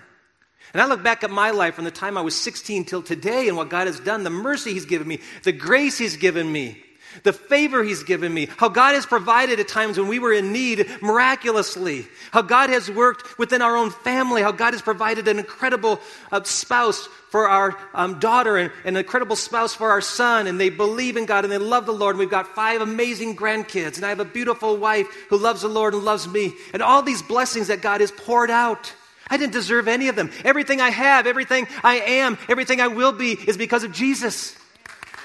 And 0.74 0.82
I 0.82 0.86
look 0.86 1.04
back 1.04 1.24
at 1.24 1.32
my 1.32 1.52
life 1.52 1.76
from 1.76 1.86
the 1.86 1.92
time 1.92 2.18
I 2.18 2.22
was 2.22 2.36
16 2.36 2.86
till 2.86 3.04
today 3.04 3.48
and 3.48 3.56
what 3.56 3.70
God 3.70 3.88
has 3.88 4.00
done, 4.00 4.24
the 4.24 4.30
mercy 4.30 4.74
He's 4.74 4.86
given 4.86 5.08
me, 5.08 5.20
the 5.44 5.52
grace 5.52 5.98
He's 5.98 6.18
given 6.18 6.52
me, 6.52 6.84
the 7.24 7.34
favor 7.34 7.84
He's 7.84 8.03
given 8.03 8.34
me, 8.34 8.48
how 8.58 8.70
God 8.70 8.96
has 8.96 9.05
provided 9.05 9.60
at 9.60 9.67
times 9.67 9.98
when 9.98 10.08
we 10.08 10.20
were 10.20 10.34
in 10.34 10.51
need 10.51 10.89
miraculously, 11.01 12.08
how 12.32 12.41
God 12.41 12.70
has 12.70 12.89
worked 12.89 13.38
within 13.38 13.62
our 13.62 13.75
own 13.77 13.91
family, 13.91 14.41
how 14.41 14.51
God 14.51 14.74
has 14.74 14.82
provided 14.82 15.27
an 15.27 15.38
incredible 15.38 16.00
uh, 16.32 16.43
spouse 16.43 17.08
for 17.29 17.48
our 17.48 17.77
um, 17.93 18.20
daughter 18.20 18.58
and, 18.58 18.72
and, 18.86 18.96
an 18.96 19.03
incredible 19.03 19.36
spouse 19.36 19.74
for 19.74 19.89
our 19.89 20.01
son, 20.01 20.48
and 20.48 20.60
they 20.60 20.70
believe 20.70 21.17
in 21.17 21.25
God 21.25 21.46
and 21.46 21.51
they 21.51 21.58
love 21.58 21.86
the 21.86 21.91
Lord. 21.91 22.15
And 22.15 22.20
we've 22.20 22.29
got 22.29 22.48
five 22.55 22.82
amazing 22.82 23.36
grandkids, 23.36 23.96
and 23.96 24.05
I 24.05 24.10
have 24.10 24.20
a 24.20 24.25
beautiful 24.25 24.77
wife 24.77 25.08
who 25.29 25.38
loves 25.38 25.62
the 25.62 25.67
Lord 25.67 25.93
and 25.93 26.03
loves 26.03 26.27
me, 26.27 26.53
and 26.74 26.82
all 26.82 27.01
these 27.01 27.22
blessings 27.22 27.67
that 27.67 27.82
God 27.82 28.01
has 28.01 28.12
poured 28.12 28.51
out. 28.51 28.94
I 29.29 29.38
didn't 29.38 29.53
deserve 29.53 29.88
any 29.88 30.09
of 30.09 30.16
them. 30.16 30.31
Everything 30.44 30.81
I 30.81 30.90
have, 30.90 31.25
everything 31.25 31.68
I 31.83 31.96
am, 31.96 32.38
everything 32.50 32.81
I 32.81 32.88
will 32.88 33.14
be 33.14 33.31
is 33.31 33.57
because 33.57 33.83
of 33.83 33.92
Jesus. 33.92 34.55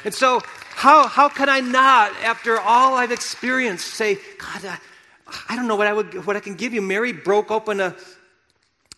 And 0.04 0.14
so 0.14 0.40
how, 0.78 1.08
how 1.08 1.28
can 1.28 1.48
I 1.48 1.58
not, 1.58 2.12
after 2.22 2.56
all 2.56 2.94
I've 2.94 3.10
experienced, 3.10 3.84
say, 3.84 4.14
God, 4.38 4.64
I, 4.64 4.78
I 5.48 5.56
don't 5.56 5.66
know 5.66 5.74
what 5.74 5.88
I, 5.88 5.92
would, 5.92 6.24
what 6.24 6.36
I 6.36 6.40
can 6.40 6.54
give 6.54 6.72
you? 6.72 6.80
Mary 6.80 7.12
broke 7.12 7.50
open 7.50 7.80
a, 7.80 7.96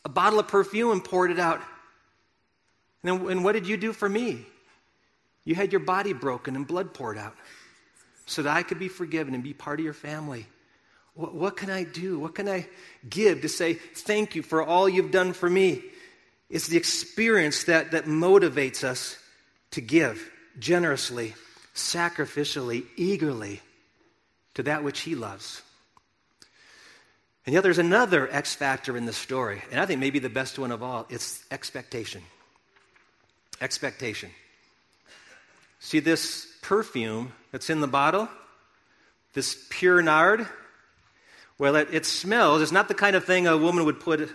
a 0.05 0.11
bottle 0.11 0.39
of 0.39 0.47
perfume 0.47 0.91
and 0.91 1.03
poured 1.03 1.31
it 1.31 1.39
out. 1.39 1.63
And, 3.03 3.19
then, 3.19 3.31
and 3.31 3.43
what 3.43 3.53
did 3.53 3.67
you 3.67 3.79
do 3.79 3.95
for 3.95 4.07
me? 4.07 4.45
You 5.47 5.55
had 5.55 5.73
your 5.73 5.81
body 5.81 6.13
broken 6.13 6.55
and 6.55 6.67
blood 6.67 6.93
poured 6.93 7.17
out 7.17 7.35
so 8.27 8.43
that 8.43 8.55
I 8.55 8.63
could 8.63 8.79
be 8.79 8.89
forgiven 8.89 9.33
and 9.33 9.43
be 9.43 9.55
part 9.55 9.81
of 9.81 9.85
your 9.85 9.95
family. 9.95 10.47
What, 11.15 11.35
what, 11.35 11.57
can 11.57 11.71
I 11.71 11.85
do? 11.85 12.19
What 12.19 12.35
can 12.35 12.47
I 12.47 12.69
give 13.09 13.41
to 13.41 13.49
say 13.49 13.73
thank 13.73 14.35
you 14.35 14.43
for 14.43 14.63
all 14.63 14.87
you've 14.87 15.13
done 15.13 15.33
for 15.33 15.49
me? 15.49 15.83
It's 16.51 16.67
the 16.67 16.77
experience 16.77 17.65
that, 17.65 17.93
that 17.93 18.05
motivates 18.05 18.85
us 18.85 19.17
to 19.71 19.81
give 19.81 20.31
generously 20.59 21.33
sacrificially, 21.81 22.85
eagerly 22.97 23.61
to 24.55 24.63
that 24.65 24.85
which 24.85 25.01
he 25.01 25.15
loves. 25.15 25.63
And 27.47 27.55
yet 27.55 27.63
there's 27.63 27.79
another 27.79 28.29
X 28.31 28.55
factor 28.55 28.97
in 28.97 29.07
the 29.07 29.13
story, 29.13 29.63
and 29.71 29.81
I 29.81 29.87
think 29.87 29.99
maybe 29.99 30.19
the 30.19 30.29
best 30.29 30.59
one 30.59 30.71
of 30.71 30.83
all 30.83 31.07
it's 31.09 31.45
expectation. 31.51 32.23
Expectation. 33.61 34.31
See 35.81 36.01
this 36.01 36.47
perfume 36.63 37.33
that's 37.53 37.71
in 37.71 37.81
the 37.81 37.89
bottle? 37.89 38.29
This 39.33 39.67
pure 39.71 40.03
nard? 40.03 40.47
Well, 41.59 41.77
it, 41.77 41.89
it 41.93 42.07
smells. 42.07 42.63
It's 42.63 42.73
not 42.73 42.89
the 42.89 42.95
kind 42.95 43.17
of 43.17 43.25
thing 43.25 43.47
a 43.47 43.57
woman 43.57 43.85
would 43.85 44.01
put 44.01 44.29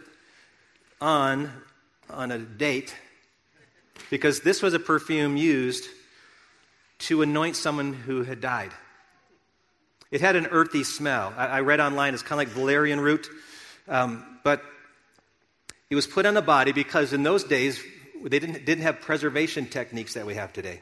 on 1.00 1.52
on 2.10 2.32
a 2.32 2.38
date, 2.38 2.96
because 4.10 4.42
this 4.42 4.62
was 4.62 4.74
a 4.74 4.80
perfume 4.80 5.38
used 5.38 5.88
to 7.00 7.22
anoint 7.22 7.56
someone 7.56 7.94
who 7.94 8.24
had 8.24 8.42
died. 8.42 8.72
It 10.12 10.22
had 10.22 10.36
an 10.36 10.48
earthy 10.48 10.84
smell. 10.84 11.34
I, 11.36 11.48
I 11.48 11.60
read 11.62 11.80
online 11.80 12.14
it's 12.14 12.24
kind 12.24 12.42
of 12.42 12.48
like 12.48 12.56
valerian 12.56 13.00
root, 13.00 13.28
um, 13.88 14.26
but 14.44 14.64
it 15.90 15.96
was 15.96 16.08
put 16.08 16.26
on 16.26 16.38
a 16.38 16.42
body 16.42 16.72
because 16.72 17.14
in 17.14 17.24
those 17.24 17.44
days 17.44 17.82
they 18.24 18.40
didn't, 18.40 18.66
didn't 18.66 18.84
have 18.84 19.02
preservation 19.02 19.66
techniques 19.66 20.14
that 20.14 20.26
we 20.26 20.36
have 20.36 20.54
today. 20.54 20.82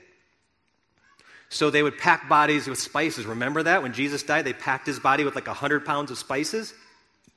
So 1.50 1.70
they 1.70 1.84
would 1.84 1.98
pack 1.98 2.28
bodies 2.28 2.68
with 2.68 2.80
spices. 2.80 3.26
Remember 3.26 3.62
that? 3.64 3.84
When 3.84 3.94
Jesus 3.94 4.24
died, 4.24 4.46
they 4.46 4.54
packed 4.54 4.88
his 4.88 5.00
body 5.00 5.24
with 5.24 5.36
like 5.36 5.48
100 5.48 5.86
pounds 5.86 6.10
of 6.10 6.18
spices. 6.18 6.74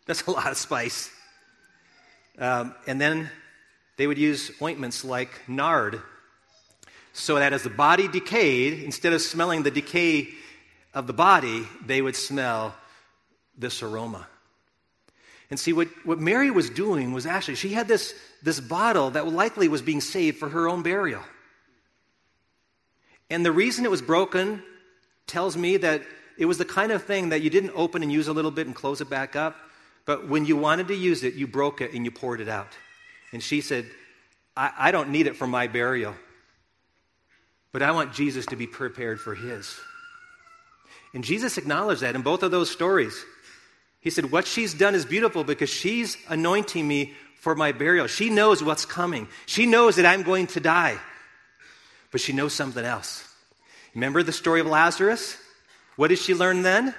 That's 0.06 0.22
a 0.26 0.30
lot 0.30 0.50
of 0.50 0.56
spice. 0.56 1.10
Um, 2.38 2.74
and 2.86 3.00
then 3.00 3.30
they 3.96 4.06
would 4.06 4.18
use 4.18 4.50
ointments 4.62 5.04
like 5.04 5.30
nard 5.48 6.00
so 7.16 7.36
that 7.36 7.54
as 7.54 7.62
the 7.62 7.70
body 7.70 8.08
decayed, 8.08 8.82
instead 8.82 9.14
of 9.14 9.22
smelling 9.22 9.62
the 9.62 9.70
decay 9.70 10.28
of 10.92 11.06
the 11.06 11.14
body, 11.14 11.66
they 11.84 12.02
would 12.02 12.14
smell 12.14 12.74
this 13.56 13.82
aroma. 13.82 14.26
And 15.48 15.58
see, 15.58 15.72
what, 15.72 15.88
what 16.04 16.18
Mary 16.18 16.50
was 16.50 16.68
doing 16.68 17.14
was 17.14 17.24
actually, 17.24 17.54
she 17.54 17.70
had 17.70 17.88
this, 17.88 18.14
this 18.42 18.60
bottle 18.60 19.10
that 19.12 19.26
likely 19.26 19.66
was 19.66 19.80
being 19.80 20.02
saved 20.02 20.36
for 20.36 20.50
her 20.50 20.68
own 20.68 20.82
burial. 20.82 21.22
And 23.30 23.46
the 23.46 23.52
reason 23.52 23.86
it 23.86 23.90
was 23.90 24.02
broken 24.02 24.62
tells 25.26 25.56
me 25.56 25.78
that 25.78 26.02
it 26.36 26.44
was 26.44 26.58
the 26.58 26.66
kind 26.66 26.92
of 26.92 27.02
thing 27.04 27.30
that 27.30 27.40
you 27.40 27.48
didn't 27.48 27.72
open 27.74 28.02
and 28.02 28.12
use 28.12 28.28
a 28.28 28.32
little 28.34 28.50
bit 28.50 28.66
and 28.66 28.76
close 28.76 29.00
it 29.00 29.08
back 29.08 29.36
up, 29.36 29.56
but 30.04 30.28
when 30.28 30.44
you 30.44 30.56
wanted 30.56 30.88
to 30.88 30.94
use 30.94 31.24
it, 31.24 31.32
you 31.32 31.46
broke 31.46 31.80
it 31.80 31.94
and 31.94 32.04
you 32.04 32.10
poured 32.10 32.42
it 32.42 32.48
out. 32.48 32.76
And 33.32 33.42
she 33.42 33.62
said, 33.62 33.86
I, 34.54 34.70
I 34.76 34.90
don't 34.90 35.08
need 35.08 35.26
it 35.26 35.36
for 35.36 35.46
my 35.46 35.66
burial. 35.66 36.14
But 37.76 37.82
I 37.82 37.90
want 37.90 38.14
Jesus 38.14 38.46
to 38.46 38.56
be 38.56 38.66
prepared 38.66 39.20
for 39.20 39.34
his. 39.34 39.78
And 41.12 41.22
Jesus 41.22 41.58
acknowledged 41.58 42.00
that 42.00 42.14
in 42.14 42.22
both 42.22 42.42
of 42.42 42.50
those 42.50 42.70
stories. 42.70 43.22
He 44.00 44.08
said, 44.08 44.32
What 44.32 44.46
she's 44.46 44.72
done 44.72 44.94
is 44.94 45.04
beautiful 45.04 45.44
because 45.44 45.68
she's 45.68 46.16
anointing 46.30 46.88
me 46.88 47.12
for 47.38 47.54
my 47.54 47.72
burial. 47.72 48.06
She 48.06 48.30
knows 48.30 48.64
what's 48.64 48.86
coming. 48.86 49.28
She 49.44 49.66
knows 49.66 49.96
that 49.96 50.06
I'm 50.06 50.22
going 50.22 50.46
to 50.46 50.60
die. 50.60 50.98
But 52.12 52.22
she 52.22 52.32
knows 52.32 52.54
something 52.54 52.82
else. 52.82 53.22
Remember 53.94 54.22
the 54.22 54.32
story 54.32 54.60
of 54.60 54.66
Lazarus? 54.66 55.36
What 55.96 56.08
did 56.08 56.18
she 56.18 56.32
learn 56.34 56.62
then? 56.62 56.94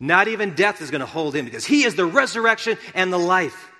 Not 0.00 0.26
even 0.26 0.56
death 0.56 0.82
is 0.82 0.90
going 0.90 0.98
to 0.98 1.06
hold 1.06 1.36
him 1.36 1.44
because 1.44 1.64
he 1.64 1.84
is 1.84 1.94
the 1.94 2.06
resurrection 2.06 2.76
and 2.92 3.12
the 3.12 3.20
life. 3.20 3.71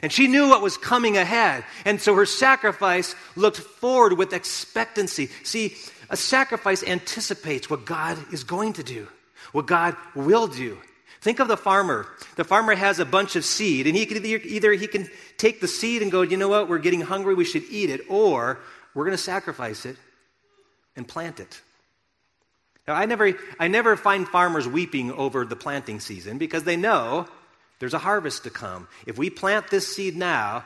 And 0.00 0.12
she 0.12 0.26
knew 0.26 0.48
what 0.48 0.62
was 0.62 0.76
coming 0.76 1.16
ahead. 1.16 1.64
And 1.84 2.00
so 2.00 2.14
her 2.14 2.26
sacrifice 2.26 3.14
looked 3.36 3.58
forward 3.58 4.14
with 4.14 4.32
expectancy. 4.32 5.28
See, 5.42 5.74
a 6.08 6.16
sacrifice 6.16 6.82
anticipates 6.82 7.68
what 7.68 7.84
God 7.84 8.18
is 8.32 8.44
going 8.44 8.74
to 8.74 8.82
do, 8.82 9.08
what 9.52 9.66
God 9.66 9.96
will 10.14 10.46
do. 10.46 10.78
Think 11.20 11.38
of 11.38 11.48
the 11.48 11.56
farmer. 11.56 12.06
The 12.36 12.44
farmer 12.44 12.74
has 12.74 12.98
a 12.98 13.04
bunch 13.04 13.36
of 13.36 13.44
seed, 13.44 13.86
and 13.86 13.96
he 13.96 14.06
can 14.06 14.24
either, 14.24 14.44
either 14.44 14.72
he 14.72 14.88
can 14.88 15.08
take 15.36 15.60
the 15.60 15.68
seed 15.68 16.02
and 16.02 16.10
go, 16.10 16.22
you 16.22 16.36
know 16.36 16.48
what, 16.48 16.68
we're 16.68 16.78
getting 16.78 17.00
hungry, 17.00 17.34
we 17.34 17.44
should 17.44 17.62
eat 17.70 17.90
it, 17.90 18.00
or 18.08 18.58
we're 18.92 19.04
going 19.04 19.16
to 19.16 19.22
sacrifice 19.22 19.86
it 19.86 19.96
and 20.96 21.06
plant 21.06 21.38
it. 21.38 21.60
Now, 22.88 22.94
I 22.94 23.06
never, 23.06 23.34
I 23.60 23.68
never 23.68 23.96
find 23.96 24.26
farmers 24.26 24.66
weeping 24.66 25.12
over 25.12 25.44
the 25.44 25.54
planting 25.54 26.00
season 26.00 26.38
because 26.38 26.64
they 26.64 26.76
know 26.76 27.28
there's 27.82 27.94
a 27.94 27.98
harvest 27.98 28.44
to 28.44 28.50
come. 28.50 28.86
If 29.06 29.18
we 29.18 29.28
plant 29.28 29.68
this 29.68 29.96
seed 29.96 30.16
now, 30.16 30.62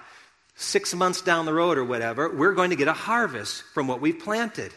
six 0.55 0.95
months 0.95 1.23
down 1.23 1.47
the 1.47 1.55
road 1.55 1.79
or 1.79 1.85
whatever, 1.87 2.29
we're 2.29 2.53
going 2.53 2.69
to 2.69 2.77
get 2.77 2.89
a 2.89 2.93
harvest 2.93 3.63
from 3.73 3.89
what 3.89 4.03
we've 4.03 4.19
planted. 4.19 4.71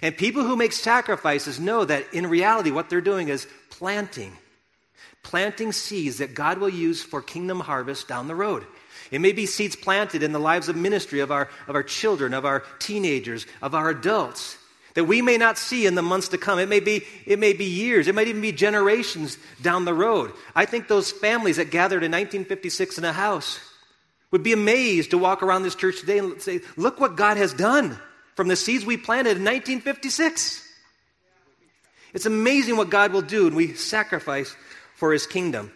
And 0.00 0.16
people 0.16 0.44
who 0.44 0.54
make 0.54 0.72
sacrifices 0.72 1.58
know 1.58 1.84
that 1.84 2.14
in 2.14 2.28
reality, 2.28 2.70
what 2.70 2.90
they're 2.90 3.00
doing 3.00 3.26
is 3.26 3.48
planting. 3.70 4.38
Planting 5.24 5.72
seeds 5.72 6.18
that 6.18 6.36
God 6.36 6.58
will 6.58 6.68
use 6.68 7.02
for 7.02 7.20
kingdom 7.20 7.58
harvest 7.58 8.06
down 8.06 8.28
the 8.28 8.36
road. 8.36 8.64
It 9.10 9.20
may 9.20 9.32
be 9.32 9.44
seeds 9.44 9.74
planted 9.74 10.22
in 10.22 10.30
the 10.30 10.38
lives 10.38 10.68
of 10.68 10.76
ministry 10.76 11.18
of 11.18 11.32
our, 11.32 11.48
of 11.66 11.74
our 11.74 11.82
children, 11.82 12.34
of 12.34 12.44
our 12.44 12.62
teenagers, 12.78 13.48
of 13.60 13.74
our 13.74 13.90
adults 13.90 14.58
that 14.94 15.04
we 15.04 15.20
may 15.20 15.36
not 15.36 15.58
see 15.58 15.86
in 15.86 15.94
the 15.94 16.02
months 16.02 16.28
to 16.28 16.38
come. 16.38 16.58
It 16.58 16.68
may 16.68 16.80
be, 16.80 17.04
it 17.26 17.38
may 17.38 17.52
be 17.52 17.64
years, 17.64 18.08
it 18.08 18.14
might 18.14 18.28
even 18.28 18.40
be 18.40 18.52
generations 18.52 19.38
down 19.60 19.84
the 19.84 19.94
road. 19.94 20.32
I 20.54 20.64
think 20.64 20.88
those 20.88 21.10
families 21.10 21.56
that 21.56 21.70
gathered 21.70 22.02
in 22.02 22.12
1956 22.12 22.98
in 22.98 23.04
a 23.04 23.12
house 23.12 23.60
would 24.30 24.42
be 24.42 24.52
amazed 24.52 25.10
to 25.10 25.18
walk 25.18 25.42
around 25.42 25.62
this 25.62 25.74
church 25.74 26.00
today 26.00 26.18
and 26.18 26.40
say, 26.40 26.60
Look 26.76 27.00
what 27.00 27.16
God 27.16 27.36
has 27.36 27.52
done 27.52 27.98
from 28.34 28.48
the 28.48 28.56
seeds 28.56 28.84
we 28.84 28.96
planted 28.96 29.36
in 29.36 29.44
1956. 29.44 30.62
It's 32.12 32.26
amazing 32.26 32.76
what 32.76 32.90
God 32.90 33.12
will 33.12 33.22
do 33.22 33.44
when 33.44 33.54
we 33.56 33.74
sacrifice 33.74 34.54
for 34.94 35.12
his 35.12 35.26
kingdom. 35.26 35.72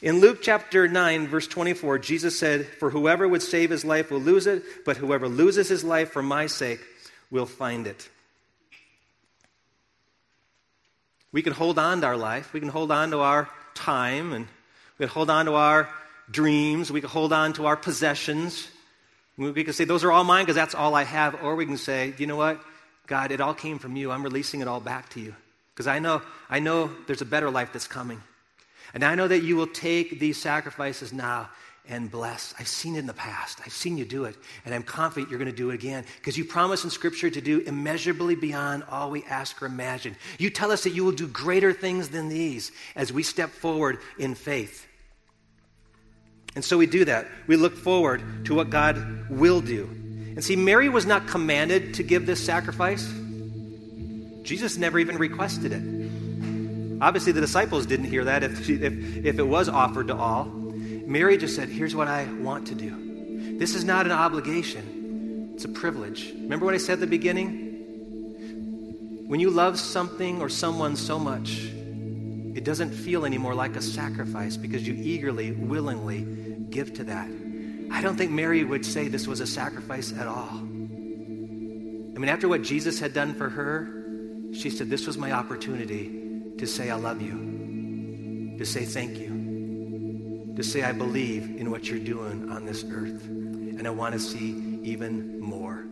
In 0.00 0.20
Luke 0.20 0.38
chapter 0.42 0.88
9, 0.88 1.28
verse 1.28 1.46
24, 1.46 1.98
Jesus 1.98 2.38
said, 2.38 2.66
For 2.66 2.90
whoever 2.90 3.28
would 3.28 3.42
save 3.42 3.70
his 3.70 3.84
life 3.84 4.10
will 4.10 4.20
lose 4.20 4.46
it, 4.46 4.62
but 4.84 4.96
whoever 4.96 5.28
loses 5.28 5.68
his 5.68 5.84
life 5.84 6.10
for 6.10 6.22
my 6.22 6.46
sake 6.46 6.80
will 7.30 7.46
find 7.46 7.86
it. 7.86 8.08
We 11.32 11.42
can 11.42 11.52
hold 11.52 11.78
on 11.78 12.02
to 12.02 12.06
our 12.06 12.16
life. 12.16 12.52
We 12.52 12.60
can 12.60 12.68
hold 12.68 12.92
on 12.92 13.10
to 13.10 13.20
our 13.20 13.48
time 13.74 14.32
and 14.32 14.46
we 14.98 15.06
can 15.06 15.12
hold 15.12 15.30
on 15.30 15.46
to 15.46 15.54
our 15.54 15.88
dreams. 16.30 16.92
We 16.92 17.00
can 17.00 17.10
hold 17.10 17.32
on 17.32 17.54
to 17.54 17.66
our 17.66 17.76
possessions. 17.76 18.68
We 19.36 19.64
can 19.64 19.72
say, 19.72 19.84
Those 19.84 20.04
are 20.04 20.12
all 20.12 20.24
mine 20.24 20.44
because 20.44 20.56
that's 20.56 20.74
all 20.74 20.94
I 20.94 21.04
have. 21.04 21.42
Or 21.42 21.56
we 21.56 21.66
can 21.66 21.78
say, 21.78 22.14
You 22.18 22.26
know 22.26 22.36
what? 22.36 22.60
God, 23.06 23.32
it 23.32 23.40
all 23.40 23.54
came 23.54 23.78
from 23.78 23.96
you. 23.96 24.10
I'm 24.10 24.22
releasing 24.22 24.60
it 24.60 24.68
all 24.68 24.80
back 24.80 25.08
to 25.10 25.20
you. 25.20 25.34
Because 25.74 25.86
I 25.86 25.98
know, 25.98 26.22
I 26.50 26.58
know 26.58 26.90
there's 27.06 27.22
a 27.22 27.26
better 27.26 27.50
life 27.50 27.70
that's 27.72 27.86
coming. 27.86 28.22
And 28.94 29.02
I 29.02 29.14
know 29.14 29.26
that 29.26 29.42
you 29.42 29.56
will 29.56 29.66
take 29.66 30.20
these 30.20 30.36
sacrifices 30.36 31.12
now 31.12 31.48
and 31.88 32.10
bless. 32.10 32.54
I've 32.58 32.68
seen 32.68 32.94
it 32.94 33.00
in 33.00 33.06
the 33.06 33.12
past. 33.12 33.60
I've 33.66 33.72
seen 33.72 33.98
you 33.98 34.04
do 34.04 34.24
it. 34.24 34.36
And 34.64 34.74
I'm 34.74 34.82
confident 34.82 35.30
you're 35.30 35.38
going 35.38 35.50
to 35.50 35.56
do 35.56 35.70
it 35.70 35.74
again 35.74 36.04
because 36.16 36.38
you 36.38 36.44
promise 36.44 36.84
in 36.84 36.90
Scripture 36.90 37.28
to 37.28 37.40
do 37.40 37.60
immeasurably 37.60 38.36
beyond 38.36 38.84
all 38.88 39.10
we 39.10 39.24
ask 39.24 39.60
or 39.62 39.66
imagine. 39.66 40.16
You 40.38 40.50
tell 40.50 40.70
us 40.70 40.84
that 40.84 40.90
you 40.90 41.04
will 41.04 41.12
do 41.12 41.26
greater 41.26 41.72
things 41.72 42.10
than 42.10 42.28
these 42.28 42.70
as 42.94 43.12
we 43.12 43.22
step 43.22 43.50
forward 43.50 43.98
in 44.18 44.34
faith. 44.34 44.86
And 46.54 46.64
so 46.64 46.78
we 46.78 46.86
do 46.86 47.04
that. 47.06 47.26
We 47.46 47.56
look 47.56 47.76
forward 47.76 48.44
to 48.46 48.54
what 48.54 48.70
God 48.70 49.28
will 49.30 49.60
do. 49.60 49.84
And 49.84 50.44
see, 50.44 50.56
Mary 50.56 50.88
was 50.88 51.04
not 51.04 51.26
commanded 51.26 51.94
to 51.94 52.02
give 52.02 52.26
this 52.26 52.44
sacrifice, 52.44 53.12
Jesus 54.42 54.76
never 54.76 54.98
even 54.98 55.18
requested 55.18 55.72
it. 55.72 55.82
Obviously, 57.00 57.32
the 57.32 57.40
disciples 57.40 57.86
didn't 57.86 58.06
hear 58.06 58.24
that 58.24 58.42
if, 58.42 58.68
if, 58.68 58.82
if 59.24 59.38
it 59.38 59.46
was 59.46 59.68
offered 59.68 60.08
to 60.08 60.16
all. 60.16 60.61
Mary 61.12 61.36
just 61.36 61.54
said, 61.54 61.68
Here's 61.68 61.94
what 61.94 62.08
I 62.08 62.24
want 62.40 62.68
to 62.68 62.74
do. 62.74 63.58
This 63.58 63.74
is 63.74 63.84
not 63.84 64.06
an 64.06 64.12
obligation, 64.12 65.50
it's 65.54 65.66
a 65.66 65.68
privilege. 65.68 66.32
Remember 66.34 66.64
what 66.64 66.74
I 66.74 66.78
said 66.78 66.94
at 66.94 67.00
the 67.00 67.06
beginning? 67.06 67.68
When 69.26 69.38
you 69.38 69.50
love 69.50 69.78
something 69.78 70.40
or 70.40 70.48
someone 70.48 70.96
so 70.96 71.18
much, 71.18 71.70
it 72.54 72.64
doesn't 72.64 72.92
feel 72.92 73.26
anymore 73.26 73.54
like 73.54 73.76
a 73.76 73.82
sacrifice 73.82 74.56
because 74.56 74.88
you 74.88 74.94
eagerly, 74.94 75.52
willingly 75.52 76.22
give 76.70 76.94
to 76.94 77.04
that. 77.04 77.28
I 77.90 78.00
don't 78.00 78.16
think 78.16 78.30
Mary 78.30 78.64
would 78.64 78.86
say 78.86 79.08
this 79.08 79.26
was 79.26 79.40
a 79.40 79.46
sacrifice 79.46 80.14
at 80.18 80.26
all. 80.26 80.48
I 80.54 82.18
mean, 82.18 82.28
after 82.30 82.48
what 82.48 82.62
Jesus 82.62 82.98
had 82.98 83.12
done 83.12 83.34
for 83.34 83.50
her, 83.50 84.54
she 84.54 84.70
said, 84.70 84.88
This 84.88 85.06
was 85.06 85.18
my 85.18 85.32
opportunity 85.32 86.54
to 86.56 86.66
say, 86.66 86.88
I 86.88 86.96
love 86.96 87.20
you, 87.20 88.56
to 88.56 88.64
say 88.64 88.86
thank 88.86 89.18
you 89.18 89.31
to 90.56 90.62
say, 90.62 90.82
I 90.82 90.92
believe 90.92 91.56
in 91.58 91.70
what 91.70 91.88
you're 91.88 91.98
doing 91.98 92.50
on 92.50 92.66
this 92.66 92.84
earth, 92.90 93.26
and 93.26 93.86
I 93.86 93.90
want 93.90 94.12
to 94.14 94.20
see 94.20 94.80
even 94.82 95.40
more. 95.40 95.86